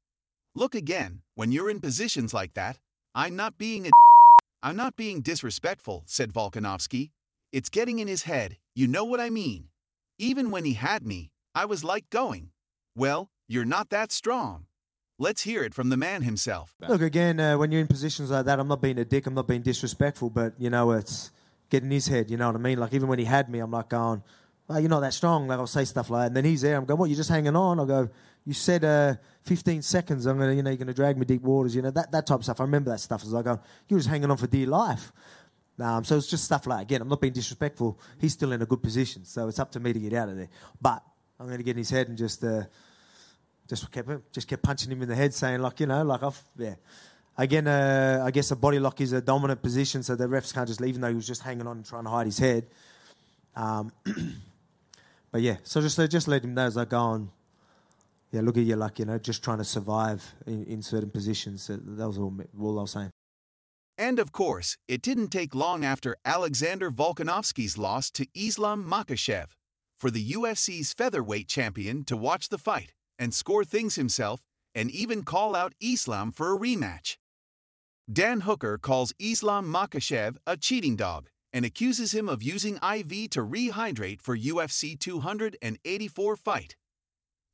Look 0.56 0.76
again, 0.76 1.22
when 1.36 1.52
you're 1.52 1.70
in 1.70 1.80
positions 1.80 2.34
like 2.34 2.56
that, 2.56 2.80
I'm 3.14 3.36
not 3.36 3.58
being 3.58 3.88
a 3.88 3.92
I'm 4.64 4.76
not 4.76 4.96
being 4.96 5.22
disrespectful, 5.22 6.04
said 6.08 6.34
Volkanovski. 6.34 7.12
It's 7.52 7.70
getting 7.70 8.00
in 8.00 8.08
his 8.08 8.24
head, 8.24 8.58
you 8.74 8.88
know 8.88 9.06
what 9.06 9.20
I 9.20 9.30
mean. 9.30 9.68
Even 10.18 10.50
when 10.50 10.66
he 10.66 10.74
had 10.74 11.06
me, 11.06 11.30
I 11.54 11.66
was 11.66 11.84
like 11.84 12.10
going, 12.10 12.50
Well, 12.96 13.30
you're 13.48 13.66
not 13.66 13.92
that 13.92 14.12
strong. 14.12 14.66
Let's 15.20 15.44
hear 15.44 15.64
it 15.64 15.74
from 15.74 15.90
the 15.90 15.98
man 15.98 16.24
himself. 16.24 16.76
Look 16.88 17.02
again, 17.02 17.40
uh, 17.40 17.58
when 17.58 17.72
you're 17.72 17.82
in 17.82 17.88
positions 17.88 18.32
like 18.32 18.46
that, 18.46 18.60
I'm 18.60 18.68
not 18.68 18.82
being 18.82 18.98
a 18.98 19.06
dick, 19.06 19.28
I'm 19.28 19.36
not 19.36 19.48
being 19.48 19.62
disrespectful, 19.62 20.30
but 20.30 20.54
you 20.58 20.70
know 20.70 20.92
it's 20.92 21.32
getting 21.70 21.92
his 21.92 22.08
head. 22.08 22.32
You 22.32 22.38
know 22.38 22.48
what 22.48 22.56
I 22.56 22.60
mean? 22.60 22.80
Like 22.80 22.94
even 22.94 23.08
when 23.08 23.20
he 23.20 23.26
had 23.26 23.50
me, 23.50 23.60
I'm 23.60 23.72
like 23.72 23.90
going, 23.90 24.24
oh, 24.70 24.78
"You're 24.78 24.90
not 24.90 25.02
that 25.02 25.14
strong." 25.14 25.48
Like 25.48 25.60
I'll 25.60 25.68
say 25.68 25.86
stuff 25.86 26.10
like 26.10 26.22
that, 26.22 26.28
and 26.28 26.36
then 26.36 26.46
he's 26.46 26.62
there. 26.62 26.78
I'm 26.78 26.86
going, 26.86 27.00
"What? 27.00 27.10
You're 27.10 27.18
just 27.18 27.30
hanging 27.30 27.56
on?" 27.56 27.80
I'll 27.80 27.86
go, 27.86 28.10
"You 28.44 28.54
said 28.54 28.84
uh, 28.84 29.16
15 29.44 29.84
seconds. 29.84 30.26
I'm 30.26 30.40
gonna, 30.40 30.54
you 30.54 30.64
know, 30.64 30.72
you're 30.72 30.78
gonna 30.78 30.94
drag 30.94 31.18
me 31.18 31.26
deep 31.26 31.44
waters. 31.44 31.76
You 31.76 31.84
know 31.84 31.92
that 31.92 32.12
that 32.12 32.26
type 32.26 32.40
of 32.40 32.44
stuff. 32.44 32.60
I 32.60 32.64
remember 32.64 32.90
that 32.90 33.00
stuff. 33.00 33.22
As 33.22 33.34
I 33.34 33.38
was 33.38 33.46
like, 33.46 33.60
"You're 33.88 34.00
just 34.00 34.10
hanging 34.10 34.32
on 34.32 34.38
for 34.38 34.48
dear 34.48 34.68
life." 34.68 35.12
Um, 35.80 36.04
so 36.04 36.18
it's 36.18 36.28
just 36.28 36.44
stuff 36.44 36.66
like 36.66 36.84
again. 36.84 37.02
I'm 37.02 37.08
not 37.08 37.22
being 37.22 37.34
disrespectful. 37.34 38.00
He's 38.20 38.34
still 38.34 38.52
in 38.52 38.62
a 38.62 38.66
good 38.66 38.82
position, 38.82 39.26
so 39.26 39.48
it's 39.48 39.60
up 39.60 39.72
to 39.72 39.80
me 39.80 39.94
to 39.94 40.00
get 40.00 40.14
out 40.14 40.30
of 40.30 40.38
there. 40.38 40.50
But 40.82 41.04
I'm 41.40 41.48
going 41.48 41.58
to 41.58 41.64
get 41.64 41.72
in 41.72 41.78
his 41.78 41.92
head 41.92 42.08
and 42.10 42.18
just. 42.18 42.44
Uh, 42.44 42.64
just 43.68 43.92
kept 43.92 44.34
just 44.34 44.48
kept 44.48 44.64
punching 44.64 44.92
him 44.92 45.02
in 45.02 45.10
the 45.10 45.16
head, 45.16 45.34
saying 45.34 45.62
like 45.62 45.80
you 45.80 45.86
know, 45.86 46.04
like 46.04 46.24
I've 46.24 46.42
yeah. 46.58 46.76
Again, 47.36 47.68
uh, 47.68 48.22
I 48.24 48.30
guess 48.30 48.52
a 48.52 48.56
body 48.56 48.78
lock 48.78 49.02
is 49.02 49.12
a 49.12 49.20
dominant 49.20 49.64
position, 49.64 50.04
so 50.04 50.16
the 50.16 50.28
refs 50.28 50.54
can't 50.54 50.68
just 50.68 50.80
leave, 50.80 50.90
even 50.90 51.02
though 51.02 51.10
he 51.10 51.16
was 51.16 51.26
just 51.26 51.42
hanging 51.42 51.66
on 51.66 51.78
and 51.78 51.86
trying 51.86 52.04
to 52.04 52.10
hide 52.12 52.28
his 52.28 52.38
head. 52.38 52.68
Um, 53.56 53.92
but 55.32 55.42
yeah, 55.42 55.58
so 55.64 55.82
just 55.82 55.98
just 56.12 56.28
let 56.28 56.44
him 56.44 56.54
know 56.54 56.66
as 56.66 56.78
I 56.78 56.86
go 56.86 56.98
on. 56.98 57.32
Yeah, 58.32 58.42
look 58.42 58.58
at 58.58 58.64
you, 58.64 58.76
like 58.76 59.00
you 59.00 59.06
know, 59.06 59.18
just 59.18 59.44
trying 59.44 59.60
to 59.60 59.64
survive 59.64 60.36
in, 60.46 60.66
in 60.66 60.82
certain 60.82 61.10
positions. 61.10 61.68
That 61.68 62.08
was 62.08 62.18
all, 62.18 62.34
all 62.60 62.80
I 62.80 62.82
was 62.82 62.92
saying. 62.92 63.12
And 63.98 64.20
of 64.20 64.32
course, 64.32 64.78
it 64.88 65.02
didn't 65.02 65.30
take 65.30 65.54
long 65.54 65.86
after 65.86 66.16
Alexander 66.26 66.90
Volkanovski's 66.90 67.78
loss 67.78 68.10
to 68.12 68.28
Islam 68.36 68.86
Makhachev 68.90 69.50
for 70.00 70.10
the 70.10 70.32
UFC's 70.32 70.94
featherweight 70.94 71.48
champion 71.48 72.04
to 72.06 72.18
watch 72.18 72.50
the 72.50 72.58
fight 72.58 72.92
and 73.24 73.34
score 73.34 73.64
things 73.64 73.96
himself 73.96 74.42
and 74.76 74.92
even 74.92 75.24
call 75.24 75.56
out 75.56 75.74
Islam 75.80 76.30
for 76.34 76.54
a 76.54 76.60
rematch. 76.60 77.16
Dan 78.12 78.42
Hooker 78.42 78.78
calls 78.78 79.14
Islam 79.18 79.66
Makhachev 79.66 80.36
a 80.46 80.58
cheating 80.58 80.98
dog 80.98 81.30
and 81.54 81.64
accuses 81.64 82.14
him 82.14 82.28
of 82.28 82.44
using 82.44 82.76
IV 82.76 83.30
to 83.30 83.40
rehydrate 83.40 84.22
for 84.22 84.38
UFC 84.38 85.00
284 85.00 86.36
fight. 86.36 86.76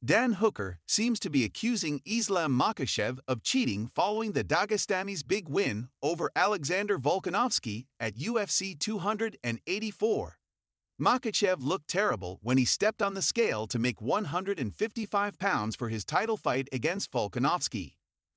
Dan 0.03 0.33
Hooker 0.33 0.79
seems 0.87 1.19
to 1.19 1.29
be 1.29 1.43
accusing 1.43 2.01
Islam 2.03 2.57
Makhachev 2.57 3.19
of 3.27 3.43
cheating 3.43 3.85
following 3.85 4.31
the 4.31 4.43
Dagestani's 4.43 5.21
big 5.21 5.47
win 5.47 5.89
over 6.01 6.31
Alexander 6.35 6.97
Volkanovski 6.97 7.85
at 7.99 8.15
UFC 8.15 8.79
284. 8.79 10.38
Makhachev 10.99 11.61
looked 11.61 11.87
terrible 11.87 12.39
when 12.41 12.57
he 12.57 12.65
stepped 12.65 13.01
on 13.01 13.13
the 13.13 13.21
scale 13.21 13.67
to 13.67 13.79
make 13.79 14.01
155 14.01 15.39
pounds 15.39 15.75
for 15.77 15.87
his 15.87 16.03
title 16.03 16.35
fight 16.35 16.67
against 16.73 17.11
Volkanovski. 17.11 17.93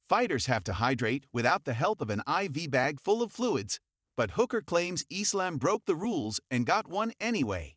Fighters 0.08 0.46
have 0.46 0.62
to 0.64 0.74
hydrate 0.74 1.24
without 1.32 1.64
the 1.64 1.72
help 1.72 2.00
of 2.00 2.08
an 2.08 2.22
IV 2.28 2.70
bag 2.70 3.00
full 3.00 3.20
of 3.20 3.32
fluids, 3.32 3.80
but 4.16 4.32
Hooker 4.32 4.60
claims 4.60 5.04
Islam 5.10 5.56
broke 5.56 5.86
the 5.86 5.96
rules 5.96 6.38
and 6.52 6.64
got 6.64 6.86
one 6.86 7.12
anyway. 7.20 7.74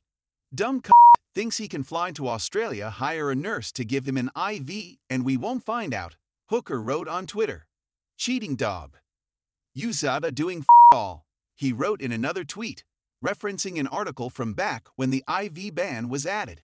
Dumb 0.53 0.81
c 0.85 0.91
thinks 1.33 1.57
he 1.57 1.67
can 1.67 1.83
fly 1.83 2.11
to 2.11 2.27
Australia, 2.27 2.91
hire 2.91 3.31
a 3.31 3.35
nurse 3.35 3.71
to 3.71 3.85
give 3.85 4.07
him 4.07 4.17
an 4.17 4.29
IV, 4.37 4.97
and 5.09 5.25
we 5.25 5.35
won't 5.35 5.63
find 5.63 5.95
out, 5.95 6.15
Hooker 6.49 6.79
wrote 6.79 7.07
on 7.07 7.25
Twitter. 7.25 7.65
Cheating 8.17 8.55
dog. 8.55 8.97
USADA 9.75 10.33
doing 10.35 10.59
f 10.59 10.65
all, 10.93 11.25
he 11.55 11.73
wrote 11.73 12.01
in 12.01 12.11
another 12.11 12.43
tweet, 12.43 12.83
referencing 13.23 13.79
an 13.79 13.87
article 13.87 14.29
from 14.29 14.53
back 14.53 14.87
when 14.95 15.09
the 15.09 15.23
IV 15.29 15.75
ban 15.75 16.09
was 16.09 16.25
added. 16.25 16.61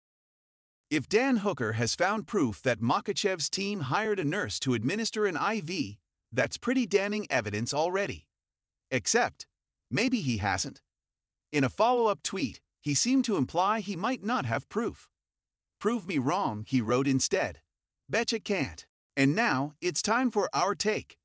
If 0.90 1.08
Dan 1.08 1.38
Hooker 1.38 1.74
has 1.74 1.96
found 1.96 2.28
proof 2.28 2.62
that 2.64 2.82
Makhachev's 2.82 3.50
team 3.50 3.82
hired 3.82 4.20
a 4.20 4.26
nurse 4.26 4.60
to 4.60 4.74
administer 4.74 5.26
an 5.26 5.38
IV, 5.38 5.96
that's 6.34 6.58
pretty 6.58 6.86
damning 6.86 7.28
evidence 7.30 7.74
already. 7.74 8.28
Except, 8.90 9.48
maybe 9.90 10.22
he 10.22 10.38
hasn't. 10.38 10.82
In 11.52 11.64
a 11.64 11.70
follow 11.70 12.08
up 12.08 12.24
tweet, 12.24 12.60
he 12.82 12.94
seemed 12.94 13.26
to 13.26 13.38
imply 13.38 13.80
he 13.80 13.96
might 13.96 14.24
not 14.24 14.46
have 14.46 14.68
proof. 14.68 15.08
Prove 15.80 16.08
me 16.08 16.18
wrong, 16.18 16.66
he 16.68 16.82
wrote 16.82 17.08
instead. 17.08 17.60
Betcha 18.10 18.40
can't. 18.40 18.86
And 19.16 19.36
now, 19.36 19.74
it's 19.82 20.02
time 20.02 20.32
for 20.32 20.50
our 20.54 20.76
take. 20.76 21.18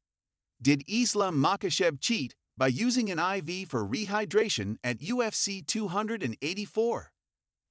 Did 0.60 0.82
Islam 0.88 1.36
Makhachev 1.42 2.00
cheat 2.00 2.34
by 2.58 2.68
using 2.68 3.10
an 3.10 3.18
IV 3.18 3.68
for 3.68 3.86
rehydration 3.86 4.76
at 4.82 5.00
UFC 5.00 5.66
284? 5.66 7.12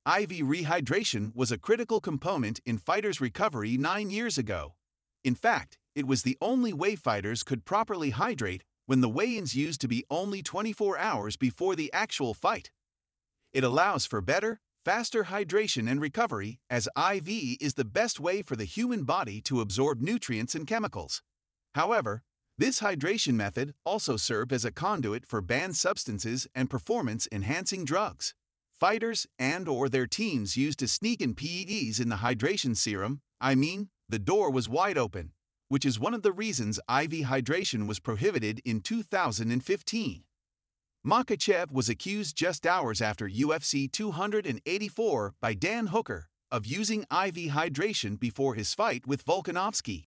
IV 0.08 0.30
rehydration 0.30 1.36
was 1.36 1.52
a 1.52 1.58
critical 1.58 2.00
component 2.00 2.60
in 2.66 2.78
fighters' 2.78 3.20
recovery 3.20 3.78
nine 3.78 4.12
years 4.12 4.38
ago. 4.38 4.76
In 5.24 5.34
fact, 5.34 5.80
it 5.96 6.06
was 6.06 6.22
the 6.22 6.38
only 6.40 6.72
way 6.72 6.96
fighters 6.96 7.42
could 7.42 7.66
properly 7.66 8.12
hydrate 8.12 8.64
when 8.86 9.02
the 9.02 9.10
weigh 9.10 9.38
ins 9.38 9.56
used 9.56 9.82
to 9.82 9.88
be 9.88 10.06
only 10.12 10.44
24 10.44 11.00
hours 11.00 11.36
before 11.36 11.76
the 11.76 11.92
actual 11.92 12.36
fight. 12.36 12.70
It 13.54 13.64
allows 13.64 14.06
for 14.06 14.22
better, 14.22 14.60
faster 14.84 15.24
hydration 15.24 15.90
and 15.90 16.00
recovery, 16.00 16.60
as 16.70 16.88
IV 16.96 17.28
is 17.60 17.74
the 17.74 17.86
best 17.86 18.20
way 18.20 18.44
for 18.44 18.56
the 18.56 18.66
human 18.66 19.04
body 19.04 19.42
to 19.42 19.62
absorb 19.62 20.00
nutrients 20.00 20.54
and 20.54 20.68
chemicals. 20.68 21.24
However, 21.74 22.22
this 22.58 22.80
hydration 22.80 23.34
method 23.34 23.74
also 23.86 24.16
served 24.16 24.54
as 24.54 24.64
a 24.64 24.72
conduit 24.72 25.26
for 25.26 25.42
banned 25.42 25.76
substances 25.76 26.48
and 26.56 26.70
performance-enhancing 26.70 27.84
drugs. 27.84 28.34
Fighters 28.72 29.28
and 29.38 29.68
or 29.68 29.90
their 29.90 30.08
teams 30.08 30.56
used 30.56 30.80
to 30.80 30.88
sneak 30.88 31.22
in 31.22 31.36
PEDs 31.36 32.00
in 32.00 32.10
the 32.10 32.18
hydration 32.18 32.76
serum, 32.76 33.22
I 33.42 33.56
mean, 33.56 33.90
the 34.08 34.20
door 34.20 34.52
was 34.52 34.70
wide 34.70 34.98
open, 34.98 35.32
which 35.68 35.86
is 35.86 36.00
one 36.00 36.14
of 36.14 36.22
the 36.22 36.32
reasons 36.32 36.80
IV 36.90 37.26
hydration 37.28 37.88
was 37.88 38.00
prohibited 38.00 38.62
in 38.64 38.80
2015. 38.80 40.24
Makhachev 41.06 41.72
was 41.72 41.90
accused 41.90 42.36
just 42.36 42.66
hours 42.66 43.02
after 43.02 43.30
UFC 43.30 43.92
284 43.92 45.34
by 45.42 45.54
Dan 45.54 45.88
Hooker 45.88 46.30
of 46.52 46.66
using 46.66 47.02
IV 47.04 47.52
hydration 47.52 48.20
before 48.20 48.56
his 48.56 48.74
fight 48.74 49.06
with 49.06 49.26
Volkanovski. 49.26 50.06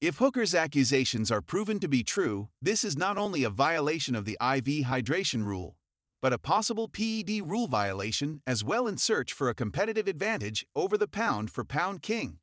If 0.00 0.16
Hooker's 0.16 0.54
accusations 0.54 1.30
are 1.30 1.42
proven 1.42 1.78
to 1.80 1.88
be 1.88 2.02
true, 2.02 2.48
this 2.62 2.84
is 2.84 2.96
not 2.96 3.18
only 3.18 3.44
a 3.44 3.50
violation 3.50 4.14
of 4.14 4.24
the 4.24 4.38
IV 4.40 4.86
hydration 4.86 5.44
rule, 5.44 5.76
but 6.22 6.32
a 6.32 6.38
possible 6.38 6.88
PED 6.88 7.42
rule 7.44 7.66
violation 7.66 8.40
as 8.46 8.64
well 8.64 8.86
in 8.86 8.96
search 8.96 9.34
for 9.34 9.50
a 9.50 9.54
competitive 9.54 10.08
advantage 10.08 10.64
over 10.74 10.96
the 10.96 11.06
pound 11.06 11.50
for 11.50 11.66
pound 11.66 12.00
king. 12.00 12.38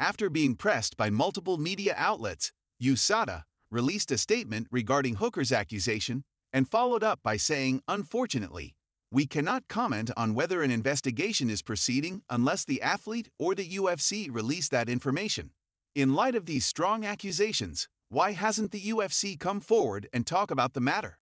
After 0.00 0.28
being 0.28 0.56
pressed 0.56 0.96
by 0.96 1.10
multiple 1.10 1.58
media 1.58 1.94
outlets, 1.96 2.50
USADA 2.82 3.44
released 3.70 4.10
a 4.10 4.18
statement 4.18 4.66
regarding 4.72 5.16
Hooker's 5.16 5.52
accusation 5.52 6.24
and 6.52 6.68
followed 6.68 7.04
up 7.04 7.20
by 7.22 7.36
saying, 7.36 7.82
Unfortunately, 7.86 8.74
we 9.12 9.26
cannot 9.26 9.68
comment 9.68 10.10
on 10.16 10.34
whether 10.34 10.60
an 10.60 10.72
investigation 10.72 11.50
is 11.50 11.62
proceeding 11.62 12.22
unless 12.28 12.64
the 12.64 12.82
athlete 12.82 13.28
or 13.38 13.54
the 13.54 13.76
UFC 13.76 14.26
release 14.28 14.68
that 14.70 14.88
information. 14.88 15.52
In 15.94 16.12
light 16.12 16.34
of 16.34 16.46
these 16.46 16.66
strong 16.66 17.04
accusations, 17.04 17.88
why 18.08 18.32
hasn't 18.32 18.72
the 18.72 18.80
UFC 18.80 19.38
come 19.38 19.60
forward 19.60 20.08
and 20.12 20.26
talk 20.26 20.50
about 20.50 20.72
the 20.74 20.80
matter? 20.80 21.20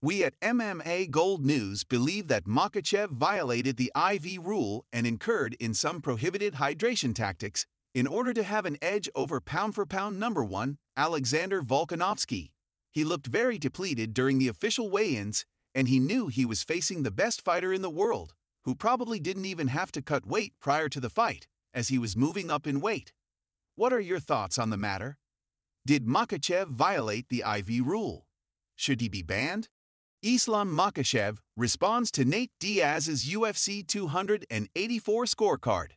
We 0.00 0.24
at 0.24 0.40
MMA 0.40 1.10
Gold 1.10 1.44
News 1.44 1.84
believe 1.84 2.28
that 2.28 2.46
Makhachev 2.46 3.10
violated 3.10 3.76
the 3.76 3.92
IV 3.94 4.38
rule 4.42 4.86
and 4.90 5.06
incurred 5.06 5.54
in 5.60 5.74
some 5.74 6.00
prohibited 6.00 6.54
hydration 6.54 7.14
tactics 7.14 7.66
in 7.94 8.06
order 8.06 8.32
to 8.32 8.42
have 8.42 8.64
an 8.64 8.78
edge 8.80 9.10
over 9.14 9.38
pound 9.38 9.74
for 9.74 9.84
pound 9.84 10.18
number 10.18 10.42
one, 10.42 10.78
Alexander 10.96 11.60
Volkanovski. 11.60 12.52
He 12.90 13.04
looked 13.04 13.26
very 13.26 13.58
depleted 13.58 14.14
during 14.14 14.38
the 14.38 14.48
official 14.48 14.88
weigh 14.88 15.14
ins, 15.16 15.44
and 15.74 15.88
he 15.88 16.00
knew 16.00 16.28
he 16.28 16.46
was 16.46 16.62
facing 16.62 17.02
the 17.02 17.10
best 17.10 17.42
fighter 17.42 17.70
in 17.70 17.82
the 17.82 17.90
world, 17.90 18.32
who 18.64 18.74
probably 18.74 19.20
didn't 19.20 19.44
even 19.44 19.68
have 19.68 19.92
to 19.92 20.00
cut 20.00 20.24
weight 20.24 20.54
prior 20.58 20.88
to 20.88 21.00
the 21.00 21.10
fight, 21.10 21.46
as 21.74 21.88
he 21.88 21.98
was 21.98 22.16
moving 22.16 22.50
up 22.50 22.66
in 22.66 22.80
weight. 22.80 23.12
What 23.76 23.92
are 23.92 24.00
your 24.00 24.20
thoughts 24.20 24.56
on 24.56 24.70
the 24.70 24.76
matter? 24.76 25.18
Did 25.84 26.06
Makhachev 26.06 26.68
violate 26.68 27.28
the 27.28 27.42
IV 27.44 27.84
rule? 27.84 28.28
Should 28.76 29.00
he 29.00 29.08
be 29.08 29.22
banned? 29.22 29.68
Islam 30.22 30.74
Makhachev 30.74 31.38
responds 31.56 32.12
to 32.12 32.24
Nate 32.24 32.52
Diaz's 32.60 33.24
UFC 33.24 33.84
284 33.84 35.24
scorecard. 35.24 35.88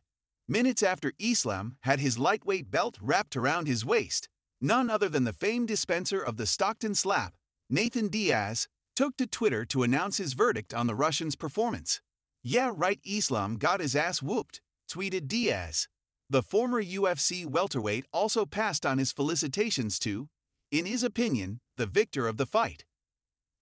Minutes 0.48 0.82
after 0.82 1.12
Islam 1.20 1.76
had 1.82 2.00
his 2.00 2.18
lightweight 2.18 2.68
belt 2.68 2.98
wrapped 3.00 3.36
around 3.36 3.68
his 3.68 3.84
waist, 3.84 4.28
none 4.60 4.90
other 4.90 5.08
than 5.08 5.22
the 5.22 5.32
famed 5.32 5.68
dispenser 5.68 6.20
of 6.20 6.36
the 6.36 6.46
Stockton 6.46 6.96
slap, 6.96 7.34
Nathan 7.70 8.08
Diaz, 8.08 8.66
took 8.96 9.16
to 9.18 9.26
Twitter 9.28 9.64
to 9.66 9.84
announce 9.84 10.16
his 10.16 10.32
verdict 10.32 10.74
on 10.74 10.88
the 10.88 10.96
Russian's 10.96 11.36
performance. 11.36 12.00
Yeah, 12.42 12.72
right, 12.74 12.98
Islam 13.04 13.56
got 13.56 13.78
his 13.78 13.94
ass 13.94 14.20
whooped, 14.20 14.60
tweeted 14.90 15.28
Diaz. 15.28 15.86
The 16.30 16.42
former 16.42 16.82
UFC 16.82 17.46
welterweight 17.46 18.04
also 18.12 18.44
passed 18.44 18.84
on 18.84 18.98
his 18.98 19.12
felicitations 19.12 19.98
to, 20.00 20.28
in 20.70 20.84
his 20.84 21.02
opinion, 21.02 21.60
the 21.78 21.86
victor 21.86 22.28
of 22.28 22.36
the 22.36 22.44
fight. 22.44 22.84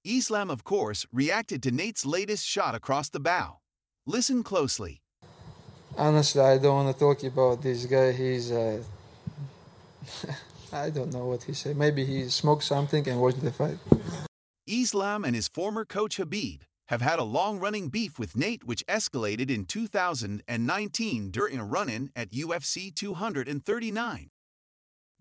Islam, 0.05 0.51
of 0.51 0.65
course, 0.65 1.07
reacted 1.13 1.63
to 1.63 1.71
Nate's 1.71 2.05
latest 2.05 2.45
shot 2.45 2.75
across 2.75 3.09
the 3.09 3.21
bow. 3.21 3.59
Listen 4.05 4.43
closely. 4.43 5.01
Honestly, 5.97 6.41
I 6.41 6.59
don't 6.59 6.85
want 6.85 6.97
to 6.97 6.99
talk 6.99 7.23
about 7.23 7.63
this 7.63 7.87
guy. 7.87 8.11
He's, 8.11 8.51
uh, 8.51 8.83
I 10.73 10.91
don't 10.91 11.13
know 11.13 11.27
what 11.27 11.45
he 11.45 11.53
said. 11.53 11.77
Maybe 11.77 12.05
he 12.05 12.29
smoked 12.29 12.65
something 12.65 13.09
and 13.09 13.21
watched 13.21 13.43
the 13.43 13.53
fight. 13.53 13.79
Islam 14.67 15.25
and 15.25 15.37
his 15.37 15.47
former 15.47 15.85
coach 15.85 16.19
Khabib 16.19 16.63
have 16.89 17.03
had 17.03 17.19
a 17.19 17.25
long 17.25 17.59
running 17.59 17.89
beef 17.89 18.19
with 18.19 18.37
Nate, 18.37 18.65
which 18.65 18.87
escalated 18.87 19.51
in 19.51 19.65
2019 19.65 21.31
during 21.31 21.59
a 21.59 21.65
run 21.65 21.89
in 21.89 22.11
at 22.15 22.31
UFC 22.31 22.95
239. 22.95 24.31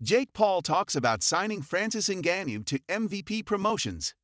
Jake 0.02 0.32
Paul 0.32 0.62
talks 0.62 0.94
about 0.94 1.22
signing 1.22 1.62
Francis 1.62 2.08
Ngannou 2.08 2.64
to 2.66 2.78
MVP 2.88 3.44
Promotions. 3.46 4.14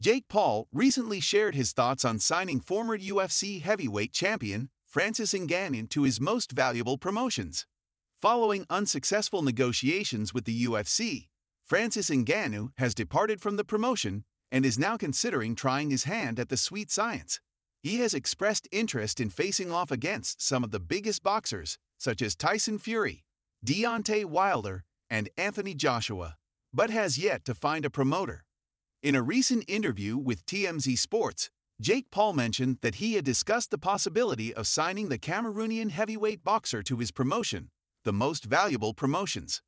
Jake 0.00 0.28
Paul 0.28 0.68
recently 0.72 1.20
shared 1.20 1.54
his 1.54 1.72
thoughts 1.72 2.04
on 2.04 2.18
signing 2.18 2.60
former 2.60 2.96
UFC 2.96 3.60
heavyweight 3.60 4.12
champion 4.12 4.68
Francis 4.86 5.32
Ngannou 5.32 5.90
to 5.90 6.04
his 6.04 6.20
most 6.20 6.52
valuable 6.52 6.96
promotions. 6.96 7.66
Following 8.20 8.66
unsuccessful 8.70 9.42
negotiations 9.42 10.32
with 10.32 10.44
the 10.44 10.64
UFC, 10.64 11.28
Francis 11.64 12.08
Ngannou 12.08 12.68
has 12.78 12.94
departed 12.94 13.40
from 13.40 13.56
the 13.56 13.64
promotion 13.64 14.24
and 14.50 14.64
is 14.64 14.78
now 14.78 14.96
considering 14.96 15.54
trying 15.54 15.90
his 15.90 16.04
hand 16.04 16.38
at 16.38 16.48
the 16.48 16.56
sweet 16.56 16.90
science. 16.90 17.40
He 17.82 17.98
has 17.98 18.14
expressed 18.14 18.68
interest 18.72 19.20
in 19.20 19.30
facing 19.30 19.70
off 19.70 19.90
against 19.90 20.42
some 20.42 20.64
of 20.64 20.70
the 20.70 20.80
biggest 20.80 21.22
boxers, 21.22 21.78
such 21.98 22.20
as 22.22 22.34
Tyson 22.34 22.78
Fury, 22.78 23.24
Deontay 23.64 24.24
Wilder, 24.24 24.84
and 25.08 25.28
Anthony 25.36 25.74
Joshua, 25.74 26.36
but 26.72 26.90
has 26.90 27.18
yet 27.18 27.44
to 27.44 27.54
find 27.54 27.84
a 27.84 27.90
promoter. 27.90 28.44
In 29.02 29.14
a 29.14 29.22
recent 29.22 29.64
interview 29.68 30.16
with 30.16 30.44
TMZ 30.46 30.98
Sports, 30.98 31.50
Jake 31.80 32.10
Paul 32.10 32.32
mentioned 32.32 32.78
that 32.80 32.96
he 32.96 33.14
had 33.14 33.24
discussed 33.24 33.70
the 33.70 33.78
possibility 33.78 34.52
of 34.54 34.66
signing 34.66 35.08
the 35.08 35.18
Cameroonian 35.18 35.90
heavyweight 35.90 36.42
boxer 36.42 36.82
to 36.82 36.96
his 36.96 37.10
promotion, 37.10 37.68
the 38.04 38.12
most 38.12 38.44
valuable 38.44 38.94
promotions. 38.94 39.62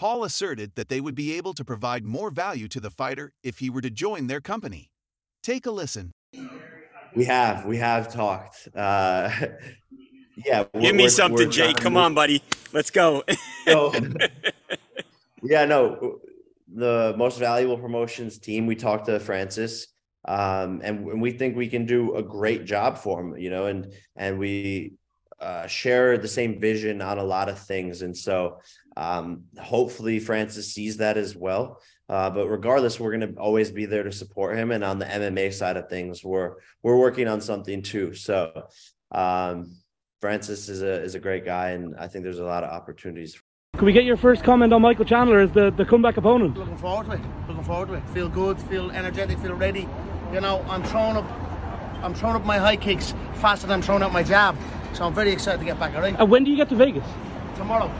Paul 0.00 0.24
asserted 0.24 0.76
that 0.76 0.88
they 0.88 0.98
would 0.98 1.14
be 1.14 1.34
able 1.34 1.52
to 1.52 1.62
provide 1.62 2.06
more 2.06 2.30
value 2.30 2.68
to 2.68 2.80
the 2.80 2.88
fighter 2.88 3.34
if 3.42 3.58
he 3.58 3.68
were 3.68 3.82
to 3.82 3.90
join 3.90 4.28
their 4.28 4.40
company. 4.40 4.88
Take 5.42 5.66
a 5.66 5.70
listen. 5.70 6.12
We 7.14 7.26
have, 7.26 7.66
we 7.66 7.76
have 7.76 8.10
talked. 8.10 8.66
Uh, 8.74 9.30
yeah. 10.46 10.64
Give 10.80 10.96
me 10.96 11.10
something, 11.10 11.50
Jake. 11.50 11.76
Come 11.76 11.98
on, 11.98 12.14
buddy. 12.14 12.42
Let's 12.72 12.90
go. 12.90 13.24
so, 13.66 13.92
yeah, 15.42 15.66
no, 15.66 16.20
the 16.74 17.14
most 17.18 17.38
valuable 17.38 17.76
promotions 17.76 18.38
team. 18.38 18.64
We 18.64 18.76
talked 18.76 19.04
to 19.04 19.20
Francis, 19.20 19.88
um, 20.24 20.80
and, 20.82 21.06
and 21.08 21.20
we 21.20 21.32
think 21.32 21.58
we 21.58 21.68
can 21.68 21.84
do 21.84 22.16
a 22.16 22.22
great 22.22 22.64
job 22.64 22.96
for 22.96 23.20
him. 23.20 23.36
You 23.36 23.50
know, 23.50 23.66
and 23.66 23.92
and 24.16 24.38
we 24.38 24.94
uh, 25.40 25.66
share 25.66 26.18
the 26.18 26.28
same 26.28 26.60
vision 26.60 27.00
on 27.02 27.18
a 27.18 27.24
lot 27.24 27.48
of 27.48 27.58
things, 27.58 28.02
and 28.02 28.16
so 28.16 28.60
um, 28.96 29.44
hopefully 29.58 30.18
Francis 30.20 30.72
sees 30.72 30.96
that 30.98 31.16
as 31.16 31.34
well. 31.36 31.80
Uh, 32.08 32.28
but 32.28 32.48
regardless, 32.48 32.98
we're 32.98 33.16
going 33.16 33.34
to 33.34 33.40
always 33.40 33.70
be 33.70 33.86
there 33.86 34.02
to 34.02 34.10
support 34.10 34.58
him. 34.58 34.72
And 34.72 34.82
on 34.82 34.98
the 34.98 35.04
MMA 35.06 35.52
side 35.52 35.76
of 35.76 35.88
things, 35.88 36.24
we're 36.24 36.54
we're 36.82 36.98
working 36.98 37.28
on 37.28 37.40
something 37.40 37.82
too. 37.82 38.14
So 38.14 38.64
Um, 39.12 39.76
Francis 40.20 40.68
is 40.68 40.82
a 40.82 41.02
is 41.02 41.14
a 41.14 41.20
great 41.20 41.44
guy, 41.44 41.70
and 41.70 41.94
I 41.98 42.06
think 42.08 42.24
there's 42.24 42.40
a 42.40 42.44
lot 42.44 42.62
of 42.64 42.70
opportunities. 42.70 43.40
Can 43.74 43.86
we 43.86 43.92
get 43.92 44.04
your 44.04 44.16
first 44.16 44.44
comment 44.44 44.72
on 44.72 44.82
Michael 44.82 45.04
Chandler 45.04 45.40
as 45.40 45.52
the, 45.52 45.70
the 45.70 45.84
comeback 45.84 46.16
opponent? 46.16 46.56
Looking 46.58 46.76
forward 46.76 47.06
to 47.06 47.12
it. 47.12 47.20
Looking 47.48 47.64
forward 47.64 47.88
to 47.88 47.94
it. 47.94 48.08
Feel 48.10 48.28
good. 48.28 48.60
Feel 48.62 48.90
energetic. 48.90 49.38
Feel 49.38 49.54
ready. 49.54 49.88
You 50.32 50.40
know, 50.40 50.64
I'm 50.68 50.82
throwing 50.82 51.16
up. 51.16 51.24
I'm 52.02 52.14
throwing 52.14 52.36
up 52.36 52.44
my 52.44 52.58
high 52.58 52.76
kicks 52.76 53.14
faster 53.34 53.66
than 53.66 53.74
I'm 53.74 53.82
throwing 53.82 54.02
up 54.02 54.12
my 54.12 54.22
jab. 54.22 54.56
So 54.94 55.04
I'm 55.04 55.14
very 55.14 55.32
excited 55.32 55.58
to 55.58 55.64
get 55.64 55.78
back. 55.78 55.94
All 55.94 56.00
right. 56.00 56.14
And 56.18 56.30
when 56.30 56.44
do 56.44 56.50
you 56.50 56.56
get 56.56 56.68
to 56.70 56.76
Vegas? 56.76 57.04
Tomorrow. 57.56 57.90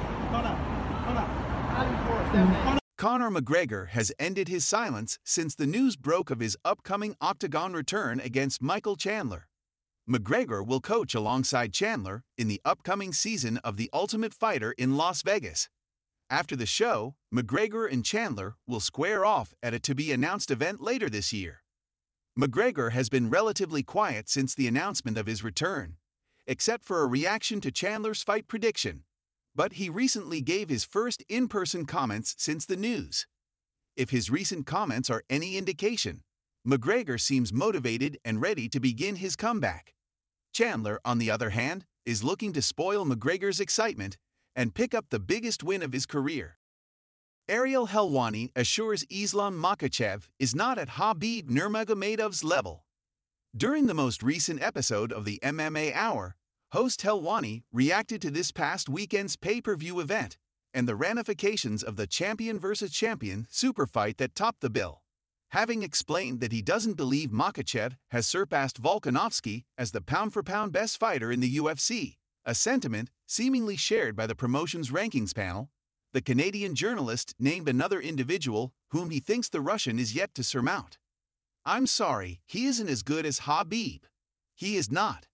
Mm-hmm. 2.31 2.79
Conor 2.97 3.31
McGregor 3.31 3.89
has 3.89 4.13
ended 4.19 4.49
his 4.49 4.65
silence 4.65 5.19
since 5.25 5.55
the 5.55 5.67
news 5.67 5.97
broke 5.97 6.31
of 6.31 6.39
his 6.39 6.57
upcoming 6.65 7.17
octagon 7.21 7.73
return 7.73 8.21
against 8.21 8.63
Michael 8.63 8.95
Chandler. 8.95 9.49
McGregor 10.09 10.67
will 10.67 10.81
coach 10.81 11.15
alongside 11.15 11.73
Chandler 11.73 12.25
in 12.37 12.49
the 12.49 12.61
upcoming 12.65 13.13
season 13.13 13.57
of 13.59 13.77
The 13.77 13.91
Ultimate 13.93 14.35
Fighter 14.35 14.73
in 14.73 14.97
Las 14.97 15.23
Vegas. 15.23 15.69
After 16.29 16.55
the 16.55 16.67
show, 16.67 17.15
McGregor 17.35 17.91
and 17.91 18.05
Chandler 18.05 18.57
will 18.67 18.81
square 18.81 19.25
off 19.25 19.55
at 19.63 19.75
a 19.75 19.81
to 19.81 19.95
be 19.95 20.13
announced 20.13 20.51
event 20.51 20.81
later 20.81 21.09
this 21.09 21.33
year. 21.33 21.63
McGregor 22.39 22.93
has 22.93 23.09
been 23.09 23.31
relatively 23.31 23.83
quiet 23.83 24.29
since 24.29 24.55
the 24.55 24.69
announcement 24.69 25.19
of 25.19 25.27
his 25.27 25.43
return, 25.43 25.97
except 26.47 26.85
for 26.85 27.03
a 27.03 27.07
reaction 27.07 27.61
to 27.61 27.71
Chandler's 27.71 28.23
fight 28.23 28.49
prediction. 28.49 29.05
But 29.55 29.75
he 29.75 29.89
recently 29.89 30.41
gave 30.41 30.69
his 30.69 30.85
first 30.85 31.23
in 31.29 31.49
person 31.49 31.85
comments 31.85 32.35
since 32.39 32.67
the 32.67 32.77
news. 32.77 33.27
If 33.97 34.11
his 34.11 34.31
recent 34.31 34.67
comments 34.67 35.11
are 35.11 35.25
any 35.29 35.57
indication, 35.57 36.23
McGregor 36.67 37.21
seems 37.21 37.53
motivated 37.53 38.19
and 38.25 38.41
ready 38.41 38.69
to 38.69 38.81
begin 38.81 39.17
his 39.17 39.37
comeback. 39.37 39.95
Chandler, 40.53 41.01
on 41.05 41.19
the 41.19 41.31
other 41.31 41.51
hand, 41.51 41.85
is 42.05 42.25
looking 42.25 42.53
to 42.53 42.63
spoil 42.63 43.05
McGregor's 43.05 43.61
excitement 43.61 44.17
and 44.55 44.75
pick 44.75 44.95
up 44.95 45.07
the 45.11 45.21
biggest 45.21 45.63
win 45.63 45.83
of 45.83 45.93
his 45.93 46.07
career. 46.07 46.59
Ariel 47.49 47.89
Helwani 47.89 48.51
assures 48.55 49.05
Islam 49.11 49.61
Makhachev 49.61 50.29
is 50.39 50.55
not 50.55 50.79
at 50.79 50.91
Khabib 50.91 51.49
Nurmagomedov's 51.51 52.45
level. 52.45 52.85
During 53.57 53.87
the 53.87 53.95
most 53.95 54.23
recent 54.23 54.63
episode 54.63 55.13
of 55.13 55.25
the 55.25 55.41
MMA 55.43 55.93
Hour, 55.93 56.37
host 56.71 57.01
Helwani 57.03 57.65
reacted 57.73 58.23
to 58.23 58.31
this 58.31 58.53
past 58.53 58.89
weekend's 58.89 59.35
pay-per-view 59.35 59.99
event 59.99 60.39
and 60.73 60.87
the 60.87 60.95
ramifications 60.95 61.83
of 61.83 61.97
the 61.97 62.07
champion 62.07 62.61
versus 62.61 62.93
champion 62.93 63.49
super 63.51 63.87
fight 63.87 64.19
that 64.19 64.37
topped 64.37 64.61
the 64.61 64.71
bill. 64.71 65.03
Having 65.49 65.83
explained 65.83 66.39
that 66.39 66.53
he 66.53 66.63
doesn't 66.63 66.97
believe 66.97 67.31
Makhachev 67.31 67.97
has 68.13 68.25
surpassed 68.25 68.81
Volkanovski 68.81 69.65
as 69.77 69.91
the 69.91 70.01
pound-for-pound 70.01 70.71
best 70.71 71.01
fighter 71.01 71.33
in 71.33 71.41
the 71.41 71.57
UFC, 71.57 72.19
a 72.45 72.55
sentiment 72.55 73.11
seemingly 73.27 73.75
shared 73.75 74.15
by 74.15 74.29
the 74.29 74.37
promotion's 74.37 74.93
rankings 74.93 75.35
panel, 75.35 75.71
the 76.13 76.23
Canadian 76.23 76.77
journalist 76.77 77.35
named 77.37 77.69
another 77.69 78.01
individual 78.01 78.73
whom 78.91 79.11
he 79.11 79.19
thinks 79.19 79.49
the 79.49 79.61
Russian 79.61 79.99
is 79.99 80.15
yet 80.15 80.37
to 80.37 80.45
surmount. 80.45 80.99
I'm 81.65 81.87
sorry, 81.87 82.41
he 82.47 82.67
isn't 82.67 82.89
as 82.89 83.03
good 83.03 83.27
as 83.27 83.41
Khabib. 83.41 84.01
He 84.55 84.77
is 84.77 84.91
not. 84.91 85.27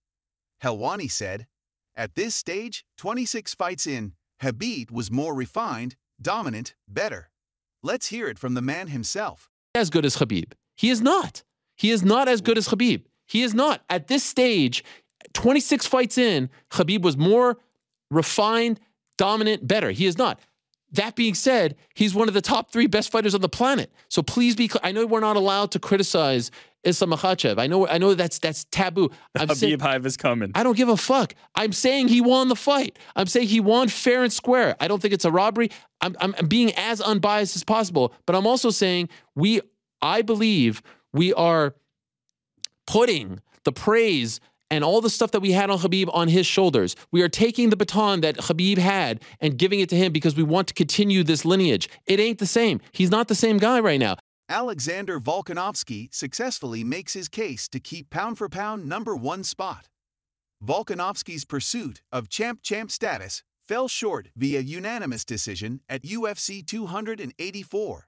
Helwani 0.63 1.09
said, 1.09 1.47
At 1.95 2.15
this 2.15 2.35
stage, 2.35 2.85
26 2.97 3.53
fights 3.55 3.87
in, 3.87 4.13
Khabib 4.41 4.91
was 4.91 5.09
more 5.09 5.33
refined, 5.33 5.95
dominant, 6.21 6.75
better. 6.87 7.29
Let's 7.81 8.07
hear 8.07 8.27
it 8.27 8.39
from 8.39 8.53
the 8.53 8.61
man 8.61 8.87
himself. 8.87 9.49
As 9.73 9.89
good 9.89 10.05
as 10.05 10.17
Khabib. 10.17 10.53
He 10.75 10.89
is 10.89 11.01
not. 11.01 11.43
He 11.75 11.91
is 11.91 12.03
not 12.03 12.27
as 12.27 12.41
good 12.41 12.57
as 12.57 12.67
Khabib. 12.67 13.03
He 13.27 13.43
is 13.43 13.53
not. 13.53 13.81
At 13.89 14.07
this 14.07 14.23
stage, 14.23 14.83
26 15.33 15.85
fights 15.85 16.17
in, 16.17 16.49
Khabib 16.71 17.01
was 17.01 17.17
more 17.17 17.57
refined, 18.11 18.79
dominant, 19.17 19.67
better. 19.67 19.91
He 19.91 20.05
is 20.05 20.17
not. 20.17 20.39
That 20.91 21.15
being 21.15 21.33
said, 21.33 21.75
he's 21.95 22.15
one 22.15 22.27
of 22.27 22.33
the 22.33 22.41
top 22.41 22.71
three 22.71 22.87
best 22.87 23.11
fighters 23.11 23.35
on 23.35 23.41
the 23.41 23.49
planet. 23.49 23.91
So 24.09 24.23
please 24.23 24.55
be. 24.55 24.69
I 24.83 24.91
know 24.91 25.05
we're 25.05 25.19
not 25.19 25.35
allowed 25.35 25.71
to 25.71 25.79
criticize 25.79 26.49
Islam 26.83 27.11
Makhachev. 27.11 27.59
I 27.59 27.67
know. 27.67 27.87
I 27.87 27.97
know 27.97 28.13
that's 28.13 28.39
that's 28.39 28.63
taboo. 28.65 29.11
I'm 29.35 29.49
Habib 29.49 29.57
saying, 29.57 29.79
Hive 29.79 30.05
is 30.05 30.15
coming. 30.15 30.51
I 30.55 30.63
don't 30.63 30.77
give 30.77 30.87
a 30.87 30.95
fuck. 30.95 31.35
I'm 31.55 31.73
saying 31.73 32.07
he 32.07 32.21
won 32.21 32.47
the 32.47 32.55
fight. 32.55 32.97
I'm 33.15 33.27
saying 33.27 33.47
he 33.49 33.59
won 33.59 33.89
fair 33.89 34.23
and 34.23 34.31
square. 34.31 34.75
I 34.79 34.87
don't 34.87 35.01
think 35.01 35.13
it's 35.13 35.25
a 35.25 35.31
robbery. 35.31 35.69
I'm, 35.99 36.15
I'm, 36.21 36.33
I'm 36.37 36.47
being 36.47 36.71
as 36.75 37.01
unbiased 37.01 37.55
as 37.55 37.63
possible, 37.63 38.13
but 38.25 38.35
I'm 38.35 38.47
also 38.47 38.69
saying 38.69 39.09
we. 39.35 39.61
I 40.01 40.21
believe 40.21 40.83
we 41.11 41.33
are 41.33 41.73
putting 42.85 43.41
the 43.63 43.71
praise 43.71 44.39
and 44.69 44.83
all 44.83 45.01
the 45.01 45.09
stuff 45.09 45.31
that 45.31 45.39
we 45.39 45.51
had 45.51 45.69
on 45.69 45.79
Khabib 45.79 46.09
on 46.13 46.27
his 46.27 46.45
shoulders. 46.45 46.95
We 47.11 47.21
are 47.21 47.29
taking 47.29 47.69
the 47.69 47.77
baton 47.77 48.21
that 48.21 48.37
Khabib 48.37 48.77
had 48.77 49.21
and 49.39 49.57
giving 49.57 49.79
it 49.79 49.89
to 49.89 49.95
him 49.95 50.11
because 50.11 50.35
we 50.35 50.43
want 50.43 50.67
to 50.67 50.73
continue 50.73 51.23
this 51.23 51.45
lineage. 51.45 51.89
It 52.05 52.19
ain't 52.19 52.39
the 52.39 52.45
same. 52.45 52.81
He's 52.91 53.11
not 53.11 53.27
the 53.27 53.35
same 53.35 53.57
guy 53.57 53.79
right 53.79 53.99
now. 53.99 54.17
Alexander 54.49 55.19
Volkanovski 55.19 56.13
successfully 56.13 56.83
makes 56.83 57.13
his 57.13 57.27
case 57.27 57.67
to 57.67 57.79
keep 57.79 58.09
pound 58.09 58.37
for 58.37 58.47
pound 58.47 58.87
number 58.87 59.15
one 59.15 59.43
spot. 59.43 59.89
Volkanovski's 60.65 61.45
pursuit 61.45 62.01
of 62.11 62.29
champ 62.29 62.61
champ 62.63 62.89
status 62.89 63.43
fell 63.67 63.87
short 63.87 64.29
via 64.35 64.61
unanimous 64.61 65.25
decision 65.25 65.81
at 65.89 66.03
UFC 66.03 66.65
284. 66.65 68.07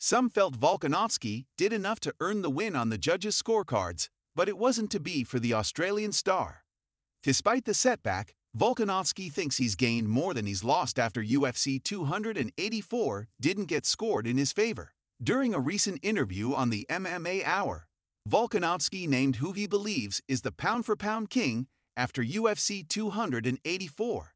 Some 0.00 0.28
felt 0.28 0.58
Volkanovski 0.58 1.46
did 1.56 1.72
enough 1.72 2.00
to 2.00 2.14
earn 2.20 2.42
the 2.42 2.50
win 2.50 2.76
on 2.76 2.90
the 2.90 2.98
judges' 2.98 3.40
scorecards, 3.40 4.08
but 4.38 4.48
it 4.48 4.56
wasn't 4.56 4.88
to 4.88 5.00
be 5.00 5.24
for 5.24 5.40
the 5.40 5.52
Australian 5.52 6.12
star. 6.12 6.62
Despite 7.24 7.64
the 7.64 7.74
setback, 7.74 8.36
Volkanovski 8.56 9.32
thinks 9.32 9.56
he's 9.56 9.74
gained 9.74 10.08
more 10.08 10.32
than 10.32 10.46
he's 10.46 10.62
lost 10.62 10.96
after 10.96 11.24
UFC 11.24 11.82
284 11.82 13.28
didn't 13.40 13.64
get 13.64 13.84
scored 13.84 14.28
in 14.28 14.38
his 14.38 14.52
favor. 14.52 14.92
During 15.20 15.54
a 15.54 15.58
recent 15.58 15.98
interview 16.04 16.54
on 16.54 16.70
the 16.70 16.86
MMA 16.88 17.44
Hour, 17.44 17.88
Volkanovski 18.30 19.08
named 19.08 19.36
who 19.36 19.50
he 19.50 19.66
believes 19.66 20.22
is 20.28 20.42
the 20.42 20.52
pound 20.52 20.86
for 20.86 20.94
pound 20.94 21.30
king 21.30 21.66
after 21.96 22.22
UFC 22.22 22.88
284. 22.88 24.34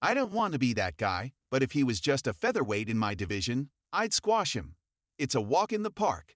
I 0.00 0.14
don't 0.14 0.32
want 0.32 0.54
to 0.54 0.58
be 0.58 0.72
that 0.72 0.96
guy, 0.96 1.32
but 1.50 1.62
if 1.62 1.72
he 1.72 1.84
was 1.84 2.00
just 2.00 2.26
a 2.26 2.32
featherweight 2.32 2.88
in 2.88 2.96
my 2.96 3.12
division, 3.12 3.68
I'd 3.92 4.14
squash 4.14 4.56
him. 4.56 4.76
It's 5.18 5.34
a 5.34 5.42
walk 5.42 5.70
in 5.70 5.82
the 5.82 5.90
park. 5.90 6.34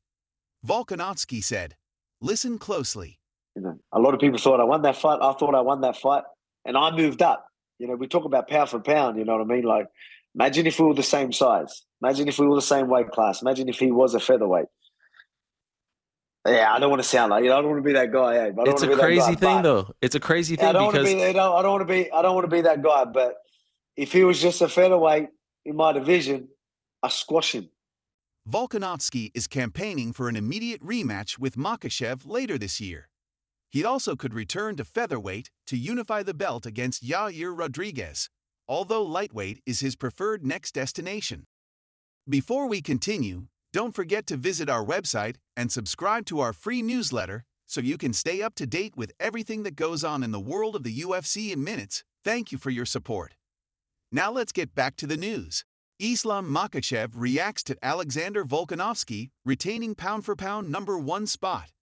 Volkanovski 0.62 1.42
said, 1.42 1.77
Listen 2.20 2.58
closely. 2.58 3.18
You 3.54 3.62
know, 3.62 3.78
a 3.92 4.00
lot 4.00 4.14
of 4.14 4.20
people 4.20 4.38
thought 4.38 4.60
I 4.60 4.64
won 4.64 4.82
that 4.82 4.96
fight. 4.96 5.18
I 5.20 5.32
thought 5.32 5.54
I 5.54 5.60
won 5.60 5.80
that 5.82 5.96
fight, 5.96 6.24
and 6.64 6.76
I 6.76 6.90
moved 6.94 7.22
up. 7.22 7.46
You 7.78 7.86
know, 7.86 7.94
we 7.94 8.06
talk 8.08 8.24
about 8.24 8.48
pound 8.48 8.70
for 8.70 8.80
pound. 8.80 9.18
You 9.18 9.24
know 9.24 9.36
what 9.36 9.42
I 9.42 9.44
mean? 9.44 9.64
Like, 9.64 9.86
imagine 10.34 10.66
if 10.66 10.78
we 10.78 10.86
were 10.86 10.94
the 10.94 11.02
same 11.02 11.32
size. 11.32 11.84
Imagine 12.02 12.28
if 12.28 12.38
we 12.38 12.46
were 12.46 12.56
the 12.56 12.62
same 12.62 12.88
weight 12.88 13.10
class. 13.10 13.42
Imagine 13.42 13.68
if 13.68 13.78
he 13.78 13.90
was 13.90 14.14
a 14.14 14.20
featherweight. 14.20 14.66
Yeah, 16.46 16.72
I 16.72 16.78
don't 16.78 16.90
want 16.90 17.02
to 17.02 17.08
sound 17.08 17.30
like 17.30 17.42
you 17.44 17.50
know. 17.50 17.58
I 17.58 17.60
don't 17.60 17.70
want 17.70 17.82
to 17.82 17.86
be 17.86 17.92
that 17.94 18.12
guy. 18.12 18.36
Eh? 18.36 18.46
I 18.46 18.50
don't 18.50 18.68
It's 18.68 18.82
want 18.82 18.92
a 18.92 18.96
be 18.96 19.02
crazy 19.02 19.34
guy, 19.34 19.40
thing, 19.40 19.62
though. 19.62 19.92
It's 20.00 20.14
a 20.14 20.20
crazy 20.20 20.54
Yeah, 20.54 20.62
I 20.62 20.66
thing 20.66 20.72
don't 20.74 20.82
want 20.84 20.94
to 20.96 21.02
because 21.02 21.14
be. 21.14 21.24
I 21.24 21.32
don't, 21.32 21.58
I 21.58 21.62
don't 21.62 21.72
want 21.72 21.88
to 21.88 21.92
be. 21.92 22.12
I 22.12 22.22
don't 22.22 22.34
want 22.34 22.44
to 22.44 22.56
be 22.56 22.60
that 22.62 22.82
guy. 22.82 23.04
But 23.04 23.34
if 23.96 24.12
he 24.12 24.24
was 24.24 24.40
just 24.40 24.62
a 24.62 24.68
featherweight 24.68 25.28
in 25.64 25.76
my 25.76 25.92
division, 25.92 26.48
I 27.02 27.08
squash 27.08 27.54
him. 27.54 27.68
Volkanovski 28.48 29.30
is 29.34 29.46
campaigning 29.46 30.10
for 30.10 30.26
an 30.30 30.34
immediate 30.34 30.82
rematch 30.82 31.38
with 31.38 31.56
Makhachev 31.56 32.22
later 32.24 32.56
this 32.56 32.80
year. 32.80 33.10
He 33.68 33.84
also 33.84 34.16
could 34.16 34.32
return 34.32 34.76
to 34.76 34.86
featherweight 34.86 35.50
to 35.66 35.76
unify 35.76 36.22
the 36.22 36.32
belt 36.32 36.64
against 36.64 37.04
Yair 37.06 37.54
Rodriguez, 37.54 38.30
although 38.66 39.02
lightweight 39.02 39.60
is 39.66 39.80
his 39.80 39.96
preferred 39.96 40.46
next 40.46 40.72
destination. 40.72 41.44
Before 42.26 42.66
we 42.66 42.80
continue, 42.80 43.48
don't 43.74 43.94
forget 43.94 44.26
to 44.28 44.38
visit 44.38 44.70
our 44.70 44.84
website 44.84 45.36
and 45.54 45.70
subscribe 45.70 46.24
to 46.26 46.40
our 46.40 46.54
free 46.54 46.80
newsletter 46.80 47.44
so 47.66 47.82
you 47.82 47.98
can 47.98 48.14
stay 48.14 48.40
up 48.40 48.54
to 48.54 48.66
date 48.66 48.96
with 48.96 49.12
everything 49.20 49.62
that 49.64 49.76
goes 49.76 50.02
on 50.02 50.22
in 50.22 50.30
the 50.30 50.40
world 50.40 50.74
of 50.74 50.84
the 50.84 51.00
UFC 51.00 51.52
in 51.52 51.62
minutes. 51.62 52.02
Thank 52.24 52.50
you 52.50 52.56
for 52.56 52.70
your 52.70 52.86
support. 52.86 53.34
Now 54.10 54.32
let's 54.32 54.52
get 54.52 54.74
back 54.74 54.96
to 54.96 55.06
the 55.06 55.18
news. 55.18 55.66
Islam 56.00 56.48
Makhachev 56.48 57.10
reacts 57.16 57.64
to 57.64 57.76
Alexander 57.82 58.44
Volkanovski 58.44 59.30
retaining 59.44 59.96
pound 59.96 60.24
for 60.24 60.36
pound 60.36 60.70
number 60.70 60.96
one 60.96 61.26
spot. 61.26 61.72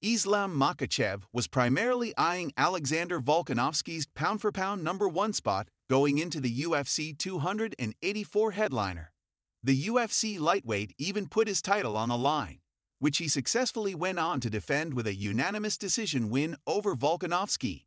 Islam 0.00 0.58
Makhachev 0.58 1.24
was 1.34 1.48
primarily 1.48 2.14
eyeing 2.16 2.54
Alexander 2.56 3.20
Volkanovski's 3.20 4.06
pound 4.14 4.40
for 4.40 4.52
pound 4.52 4.82
number 4.82 5.06
one 5.06 5.34
spot 5.34 5.68
going 5.90 6.16
into 6.16 6.40
the 6.40 6.62
UFC 6.62 7.16
284 7.18 8.52
headliner. 8.52 9.12
The 9.62 9.82
UFC 9.82 10.40
lightweight 10.40 10.94
even 10.96 11.28
put 11.28 11.46
his 11.46 11.60
title 11.60 11.94
on 11.94 12.08
the 12.08 12.16
line, 12.16 12.60
which 13.00 13.18
he 13.18 13.28
successfully 13.28 13.94
went 13.94 14.18
on 14.18 14.40
to 14.40 14.48
defend 14.48 14.94
with 14.94 15.06
a 15.06 15.14
unanimous 15.14 15.76
decision 15.76 16.30
win 16.30 16.56
over 16.66 16.94
Volkanovski. 16.94 17.84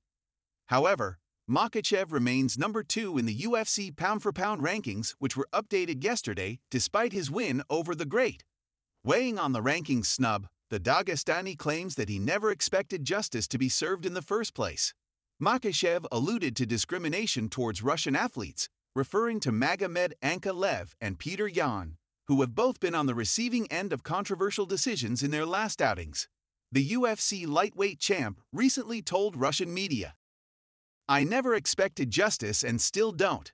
However, 0.68 1.18
Makhachev 1.50 2.12
remains 2.12 2.58
number 2.58 2.82
two 2.82 3.20
in 3.20 3.28
the 3.28 3.42
UFC 3.42 3.96
pound 3.96 4.24
for 4.24 4.34
pound 4.34 4.64
rankings, 4.64 5.14
which 5.20 5.38
were 5.38 5.48
updated 5.54 6.04
yesterday 6.04 6.58
despite 6.72 7.14
his 7.14 7.30
win 7.30 7.62
over 7.70 7.94
the 7.94 8.06
Great. 8.06 8.44
Weighing 9.04 9.38
on 9.38 9.52
the 9.52 9.62
rankings 9.62 10.08
snub, 10.08 10.48
the 10.72 10.80
Dagestani 10.80 11.56
claims 11.56 11.94
that 11.96 12.10
he 12.10 12.18
never 12.18 12.50
expected 12.50 13.06
justice 13.06 13.48
to 13.50 13.60
be 13.60 13.70
served 13.70 14.08
in 14.08 14.16
the 14.16 14.24
first 14.24 14.56
place. 14.56 14.96
Makhachev 15.40 16.08
alluded 16.12 16.56
to 16.56 16.66
discrimination 16.66 17.48
towards 17.48 17.84
Russian 17.84 18.16
athletes, 18.16 18.68
referring 18.96 19.40
to 19.42 19.52
Magomed 19.52 20.14
Ankalaev 20.24 20.94
and 21.00 21.20
Petr 21.20 21.56
Yan, 21.56 21.98
who 22.28 22.42
have 22.42 22.56
both 22.56 22.80
been 22.80 22.96
on 22.96 23.06
the 23.06 23.14
receiving 23.14 23.72
end 23.72 23.94
of 23.94 24.02
controversial 24.02 24.66
decisions 24.66 25.22
in 25.22 25.30
their 25.30 25.46
last 25.46 25.80
outings. 25.80 26.28
The 26.72 26.90
UFC 26.90 27.48
lightweight 27.48 28.00
champ 28.00 28.42
recently 28.52 29.04
told 29.04 29.36
Russian 29.36 29.72
media, 29.72 30.16
I 31.08 31.24
never 31.24 31.54
expected 31.54 32.10
justice 32.10 32.64
and 32.64 32.82
still 32.82 33.12
don't. 33.12 33.52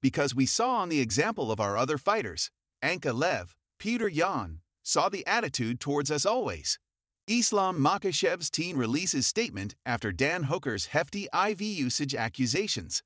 Because 0.00 0.34
we 0.34 0.46
saw 0.46 0.76
on 0.76 0.88
the 0.88 1.00
example 1.00 1.52
of 1.52 1.60
our 1.60 1.76
other 1.76 1.98
fighters, 1.98 2.50
Ankalaev, 2.82 3.50
Petr 3.78 4.08
Yan, 4.12 4.60
saw 4.82 5.10
the 5.10 5.26
attitude 5.26 5.80
towards 5.80 6.10
us 6.10 6.24
always. 6.24 6.78
Islam 7.28 7.78
Makhachev's 7.78 8.48
team 8.48 8.78
releases 8.78 9.26
statement 9.26 9.74
after 9.84 10.12
Dan 10.12 10.44
Hooker's 10.44 10.86
hefty 10.86 11.28
IV 11.34 11.60
usage 11.60 12.14
accusations. 12.14 13.02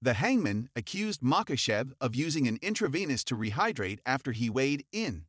The 0.00 0.14
hangman 0.14 0.68
accused 0.76 1.20
Makhachev 1.20 1.92
of 2.00 2.14
using 2.14 2.46
an 2.46 2.60
intravenous 2.62 3.24
to 3.24 3.34
rehydrate 3.34 3.98
after 4.06 4.30
he 4.30 4.48
weighed 4.48 4.84
in. 4.92 5.24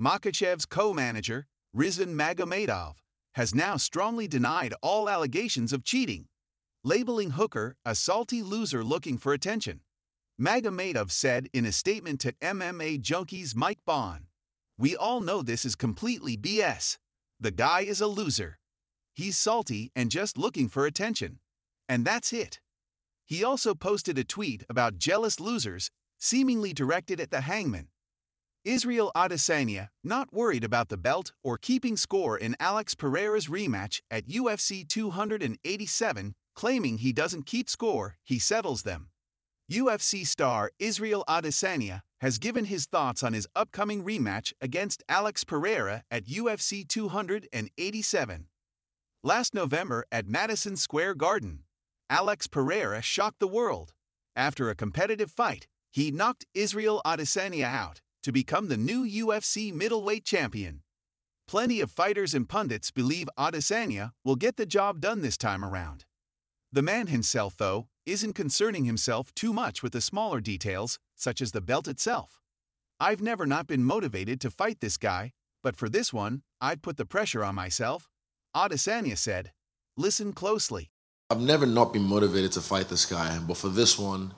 Makhachev's 0.00 0.66
co-manager, 0.66 1.48
Rizvan 1.76 2.14
Magomedov, 2.14 2.94
has 3.34 3.56
now 3.56 3.76
strongly 3.76 4.28
denied 4.28 4.74
all 4.82 5.08
allegations 5.08 5.72
of 5.72 5.82
cheating, 5.82 6.28
labeling 6.84 7.30
Hooker 7.30 7.76
a 7.84 7.94
salty 7.94 8.42
loser 8.42 8.82
looking 8.82 9.16
for 9.16 9.32
attention. 9.32 9.80
Magomedov 10.40 11.10
said 11.10 11.48
in 11.52 11.64
a 11.64 11.72
statement 11.72 12.20
to 12.20 12.32
MMA 12.42 13.00
Junkies 13.00 13.54
Mike 13.54 13.78
Bohn, 13.86 14.26
We 14.76 14.96
all 14.96 15.20
know 15.20 15.42
this 15.42 15.64
is 15.64 15.76
completely 15.76 16.36
BS. 16.36 16.98
The 17.38 17.50
guy 17.52 17.80
is 17.82 18.00
a 18.00 18.06
loser. 18.06 18.58
He's 19.14 19.38
salty 19.38 19.92
and 19.94 20.10
just 20.10 20.36
looking 20.36 20.68
for 20.68 20.86
attention. 20.86 21.38
And 21.88 22.04
that's 22.04 22.32
it. 22.32 22.60
He 23.24 23.44
also 23.44 23.74
posted 23.74 24.18
a 24.18 24.24
tweet 24.24 24.64
about 24.68 24.98
jealous 24.98 25.38
losers, 25.38 25.90
seemingly 26.18 26.72
directed 26.72 27.20
at 27.20 27.30
the 27.30 27.42
hangman. 27.42 27.88
Israel 28.64 29.10
Adesanya, 29.16 29.88
not 30.04 30.32
worried 30.32 30.64
about 30.64 30.88
the 30.88 30.96
belt 30.96 31.32
or 31.42 31.58
keeping 31.58 31.96
score 31.96 32.38
in 32.38 32.56
Alex 32.60 32.94
Pereira's 32.94 33.48
rematch 33.48 34.00
at 34.10 34.28
UFC 34.28 34.88
287, 34.88 36.34
claiming 36.54 36.98
he 36.98 37.12
doesn't 37.12 37.46
keep 37.46 37.68
score, 37.68 38.16
he 38.22 38.38
settles 38.38 38.82
them. 38.82 39.08
UFC 39.70 40.26
star 40.26 40.70
Israel 40.78 41.24
Adesanya 41.28 42.02
has 42.20 42.38
given 42.38 42.66
his 42.66 42.86
thoughts 42.86 43.22
on 43.22 43.32
his 43.32 43.48
upcoming 43.56 44.04
rematch 44.04 44.52
against 44.60 45.02
Alex 45.08 45.44
Pereira 45.44 46.02
at 46.10 46.26
UFC 46.26 46.86
287. 46.86 48.46
Last 49.24 49.54
November 49.54 50.04
at 50.12 50.28
Madison 50.28 50.76
Square 50.76 51.14
Garden, 51.14 51.60
Alex 52.10 52.46
Pereira 52.46 53.00
shocked 53.00 53.38
the 53.40 53.46
world. 53.46 53.92
After 54.36 54.68
a 54.68 54.74
competitive 54.74 55.30
fight, 55.30 55.66
he 55.90 56.10
knocked 56.10 56.44
Israel 56.54 57.00
Adesanya 57.06 57.64
out 57.64 58.00
to 58.22 58.32
become 58.32 58.68
the 58.68 58.76
new 58.76 59.04
UFC 59.04 59.72
middleweight 59.72 60.24
champion. 60.24 60.82
Plenty 61.48 61.80
of 61.80 61.90
fighters 61.90 62.34
and 62.34 62.48
pundits 62.48 62.90
believe 62.90 63.28
Adesanya 63.38 64.12
will 64.24 64.36
get 64.36 64.56
the 64.56 64.66
job 64.66 65.00
done 65.00 65.22
this 65.22 65.36
time 65.36 65.64
around. 65.64 66.04
The 66.74 66.80
man 66.80 67.08
himself, 67.08 67.54
though, 67.58 67.88
isn't 68.06 68.32
concerning 68.32 68.86
himself 68.86 69.34
too 69.34 69.52
much 69.52 69.82
with 69.82 69.92
the 69.92 70.00
smaller 70.00 70.40
details, 70.40 70.98
such 71.14 71.42
as 71.42 71.52
the 71.52 71.60
belt 71.60 71.86
itself. 71.86 72.40
I've 72.98 73.20
never 73.20 73.44
not 73.44 73.66
been 73.66 73.84
motivated 73.84 74.40
to 74.40 74.50
fight 74.50 74.80
this 74.80 74.96
guy, 74.96 75.32
but 75.62 75.76
for 75.76 75.90
this 75.90 76.14
one, 76.14 76.44
I'd 76.62 76.80
put 76.80 76.96
the 76.96 77.04
pressure 77.04 77.44
on 77.44 77.54
myself. 77.54 78.08
Adesanya 78.56 79.18
said, 79.18 79.52
Listen 79.98 80.32
closely. 80.32 80.90
I've 81.28 81.42
never 81.42 81.66
not 81.66 81.92
been 81.92 82.04
motivated 82.04 82.52
to 82.52 82.62
fight 82.62 82.88
this 82.88 83.04
guy, 83.04 83.38
but 83.46 83.58
for 83.58 83.68
this 83.68 83.98
one, 83.98 84.32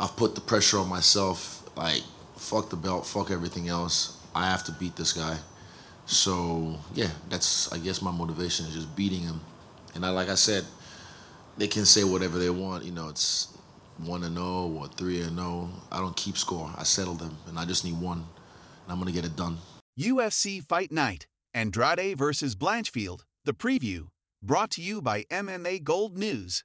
I've 0.00 0.16
put 0.16 0.34
the 0.34 0.40
pressure 0.40 0.78
on 0.78 0.88
myself. 0.88 1.62
Like, 1.76 2.02
fuck 2.36 2.68
the 2.68 2.76
belt, 2.76 3.06
fuck 3.06 3.30
everything 3.30 3.68
else. 3.68 4.20
I 4.34 4.46
have 4.46 4.64
to 4.64 4.72
beat 4.72 4.96
this 4.96 5.12
guy. 5.12 5.38
So 6.06 6.76
yeah, 6.94 7.10
that's 7.28 7.72
I 7.72 7.78
guess 7.78 8.02
my 8.02 8.10
motivation 8.10 8.66
is 8.66 8.74
just 8.74 8.96
beating 8.96 9.20
him. 9.20 9.40
And 9.94 10.04
I, 10.04 10.10
like 10.10 10.28
I 10.28 10.34
said, 10.34 10.64
they 11.58 11.68
can 11.68 11.84
say 11.84 12.04
whatever 12.04 12.38
they 12.38 12.50
want. 12.50 12.84
You 12.84 12.92
know, 12.92 13.08
it's 13.08 13.56
one 13.98 14.24
and 14.24 14.36
zero 14.36 14.46
oh 14.46 14.78
or 14.80 14.88
three 14.88 15.20
and 15.20 15.36
zero. 15.36 15.70
Oh. 15.72 15.82
I 15.90 15.98
don't 16.00 16.16
keep 16.16 16.36
score. 16.36 16.70
I 16.76 16.84
settle 16.84 17.14
them, 17.14 17.36
and 17.46 17.58
I 17.58 17.64
just 17.64 17.84
need 17.84 17.98
one, 18.00 18.18
and 18.18 18.92
I'm 18.92 18.98
gonna 18.98 19.12
get 19.12 19.24
it 19.24 19.36
done. 19.36 19.58
UFC 19.98 20.62
Fight 20.62 20.92
Night: 20.92 21.26
Andrade 21.54 22.16
versus 22.16 22.54
Blanchfield. 22.54 23.22
The 23.44 23.54
preview 23.54 24.08
brought 24.42 24.70
to 24.72 24.82
you 24.82 25.00
by 25.00 25.24
MMA 25.24 25.82
Gold 25.82 26.18
News. 26.18 26.64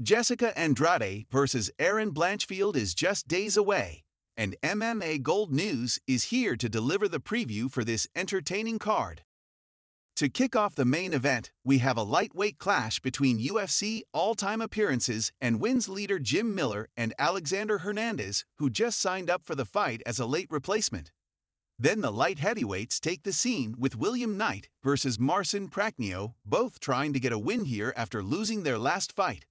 Jessica 0.00 0.56
Andrade 0.56 1.26
versus 1.30 1.70
Erin 1.78 2.12
Blanchfield 2.12 2.76
is 2.76 2.94
just 2.94 3.26
days 3.26 3.56
away, 3.56 4.04
and 4.36 4.54
MMA 4.62 5.22
Gold 5.22 5.52
News 5.52 5.98
is 6.06 6.24
here 6.24 6.56
to 6.56 6.68
deliver 6.68 7.08
the 7.08 7.18
preview 7.18 7.68
for 7.70 7.82
this 7.82 8.06
entertaining 8.14 8.78
card. 8.78 9.22
To 10.18 10.28
kick 10.28 10.56
off 10.56 10.74
the 10.74 10.84
main 10.84 11.12
event, 11.12 11.52
we 11.62 11.78
have 11.78 11.96
a 11.96 12.02
lightweight 12.02 12.58
clash 12.58 12.98
between 12.98 13.38
UFC 13.38 14.00
all 14.12 14.34
time 14.34 14.60
appearances 14.60 15.30
and 15.40 15.60
wins 15.60 15.88
leader 15.88 16.18
Jim 16.18 16.56
Miller 16.56 16.88
and 16.96 17.14
Alexander 17.20 17.78
Hernandez, 17.78 18.44
who 18.56 18.68
just 18.68 19.00
signed 19.00 19.30
up 19.30 19.44
for 19.44 19.54
the 19.54 19.64
fight 19.64 20.02
as 20.04 20.18
a 20.18 20.26
late 20.26 20.48
replacement. 20.50 21.12
Then 21.78 22.00
the 22.00 22.10
light 22.10 22.40
heavyweights 22.40 22.98
take 22.98 23.22
the 23.22 23.32
scene 23.32 23.76
with 23.78 23.94
William 23.94 24.36
Knight 24.36 24.68
versus 24.82 25.20
Marcin 25.20 25.68
Prachnio, 25.68 26.34
both 26.44 26.80
trying 26.80 27.12
to 27.12 27.20
get 27.20 27.30
a 27.30 27.38
win 27.38 27.66
here 27.66 27.94
after 27.96 28.20
losing 28.20 28.64
their 28.64 28.76
last 28.76 29.12
fight. 29.12 29.46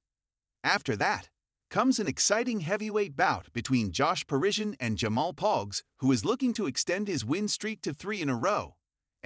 After 0.66 0.98
that, 0.98 1.30
comes 1.70 1.98
an 1.98 2.08
exciting 2.08 2.60
heavyweight 2.60 3.16
bout 3.16 3.54
between 3.54 3.94
Josh 3.94 4.28
Parisian 4.28 4.76
and 4.82 4.98
Jamal 4.98 5.32
Pogues, 5.32 5.84
who 6.00 6.12
is 6.12 6.26
looking 6.26 6.52
to 6.52 6.68
extend 6.68 7.08
his 7.08 7.24
win 7.24 7.48
streak 7.48 7.82
to 7.84 7.94
three 7.94 8.22
in 8.22 8.28
a 8.28 8.36
row. 8.36 8.77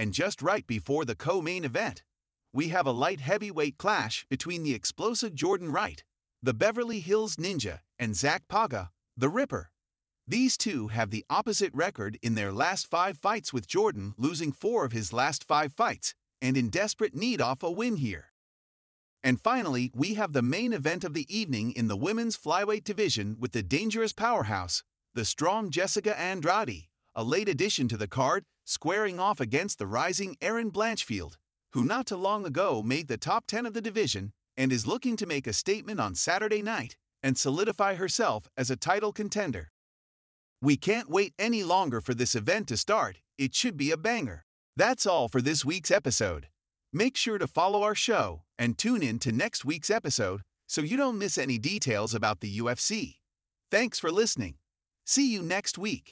And 0.02 0.16
just 0.16 0.42
right 0.42 0.66
before 0.66 1.06
the 1.06 1.14
co 1.14 1.44
main 1.44 1.64
event, 1.64 2.02
we 2.52 2.70
have 2.70 2.88
a 2.88 2.92
light 2.92 3.20
heavyweight 3.20 3.78
clash 3.78 4.26
between 4.32 4.64
the 4.64 4.74
explosive 4.74 5.36
Jordan 5.36 5.72
Wright, 5.72 6.04
the 6.42 6.56
Beverly 6.56 7.02
Hills 7.02 7.36
Ninja, 7.36 7.82
and 8.00 8.16
Zac 8.16 8.48
Pauga, 8.50 8.90
the 9.16 9.30
Ripper. 9.30 9.70
These 10.28 10.58
two 10.58 10.88
have 10.88 11.12
the 11.12 11.24
opposite 11.30 11.72
record 11.76 12.18
in 12.24 12.34
their 12.34 12.52
last 12.52 12.88
five 12.88 13.16
fights, 13.16 13.54
with 13.54 13.68
Jordan 13.68 14.16
losing 14.18 14.52
four 14.52 14.86
of 14.86 14.92
his 14.92 15.14
last 15.14 15.44
five 15.44 15.72
fights 15.72 16.16
and 16.42 16.58
in 16.58 16.70
desperate 16.70 17.14
need 17.14 17.40
of 17.40 17.62
a 17.62 17.70
win 17.70 17.98
here. 17.98 18.32
And 19.24 19.40
finally, 19.40 19.92
we 19.94 20.16
have 20.16 20.34
the 20.34 20.42
main 20.42 20.74
event 20.74 21.04
of 21.04 21.14
the 21.14 21.28
evening 21.30 21.74
in 21.74 21.90
the 21.90 21.96
women's 21.96 22.36
flyweight 22.36 22.86
division 22.86 23.38
with 23.40 23.52
the 23.52 23.62
dangerous 23.62 24.14
powerhouse, 24.14 24.82
the 25.14 25.26
strong 25.26 25.70
Jessica 25.70 26.20
Andrade, 26.20 26.88
a 27.14 27.24
late 27.24 27.48
addition 27.48 27.88
to 27.90 27.98
the 27.98 28.08
card 28.08 28.46
squaring 28.66 29.20
off 29.20 29.40
against 29.40 29.80
the 29.80 29.88
rising 29.88 30.38
Erin 30.42 30.72
Blanchfield, 30.72 31.38
who 31.74 31.84
not 31.84 32.08
too 32.08 32.16
long 32.16 32.46
ago 32.46 32.82
made 32.84 33.08
the 33.08 33.18
top 33.18 33.46
10 33.48 33.66
of 33.66 33.74
the 33.74 33.82
division 33.82 34.34
and 34.58 34.72
is 34.72 34.88
looking 34.88 35.16
to 35.18 35.26
make 35.26 35.48
a 35.48 35.54
statement 35.54 36.00
on 36.00 36.16
Saturday 36.16 36.62
night 36.62 36.98
and 37.24 37.38
solidify 37.38 37.96
herself 37.96 38.48
as 38.58 38.70
a 38.70 38.76
title 38.76 39.12
contender. 39.12 39.72
We 40.62 40.78
can't 40.78 41.10
wait 41.10 41.34
any 41.40 41.64
longer 41.64 42.02
for 42.02 42.14
this 42.14 42.36
event 42.36 42.68
to 42.68 42.78
start. 42.78 43.18
It 43.38 43.56
should 43.56 43.78
be 43.78 43.92
a 43.92 43.98
banger. 43.98 44.46
That's 44.76 45.06
all 45.06 45.28
for 45.28 45.42
this 45.42 45.66
week's 45.66 45.92
episode. 45.92 46.48
Make 46.94 47.18
sure 47.18 47.38
to 47.38 47.48
follow 47.48 47.84
our 47.84 47.96
show 47.96 48.44
and 48.60 48.78
tune 48.78 49.02
in 49.02 49.20
to 49.20 49.32
next 49.32 49.66
week's 49.66 49.90
episode 49.90 50.42
so 50.68 50.82
you 50.82 50.98
don't 50.98 51.18
miss 51.18 51.38
any 51.38 51.58
details 51.58 52.14
about 52.14 52.42
the 52.42 52.60
UFC. 52.60 53.16
Thanks 53.72 54.00
for 54.00 54.12
listening. 54.12 54.56
See 55.06 55.32
you 55.32 55.42
next 55.42 55.78
week. 55.78 56.10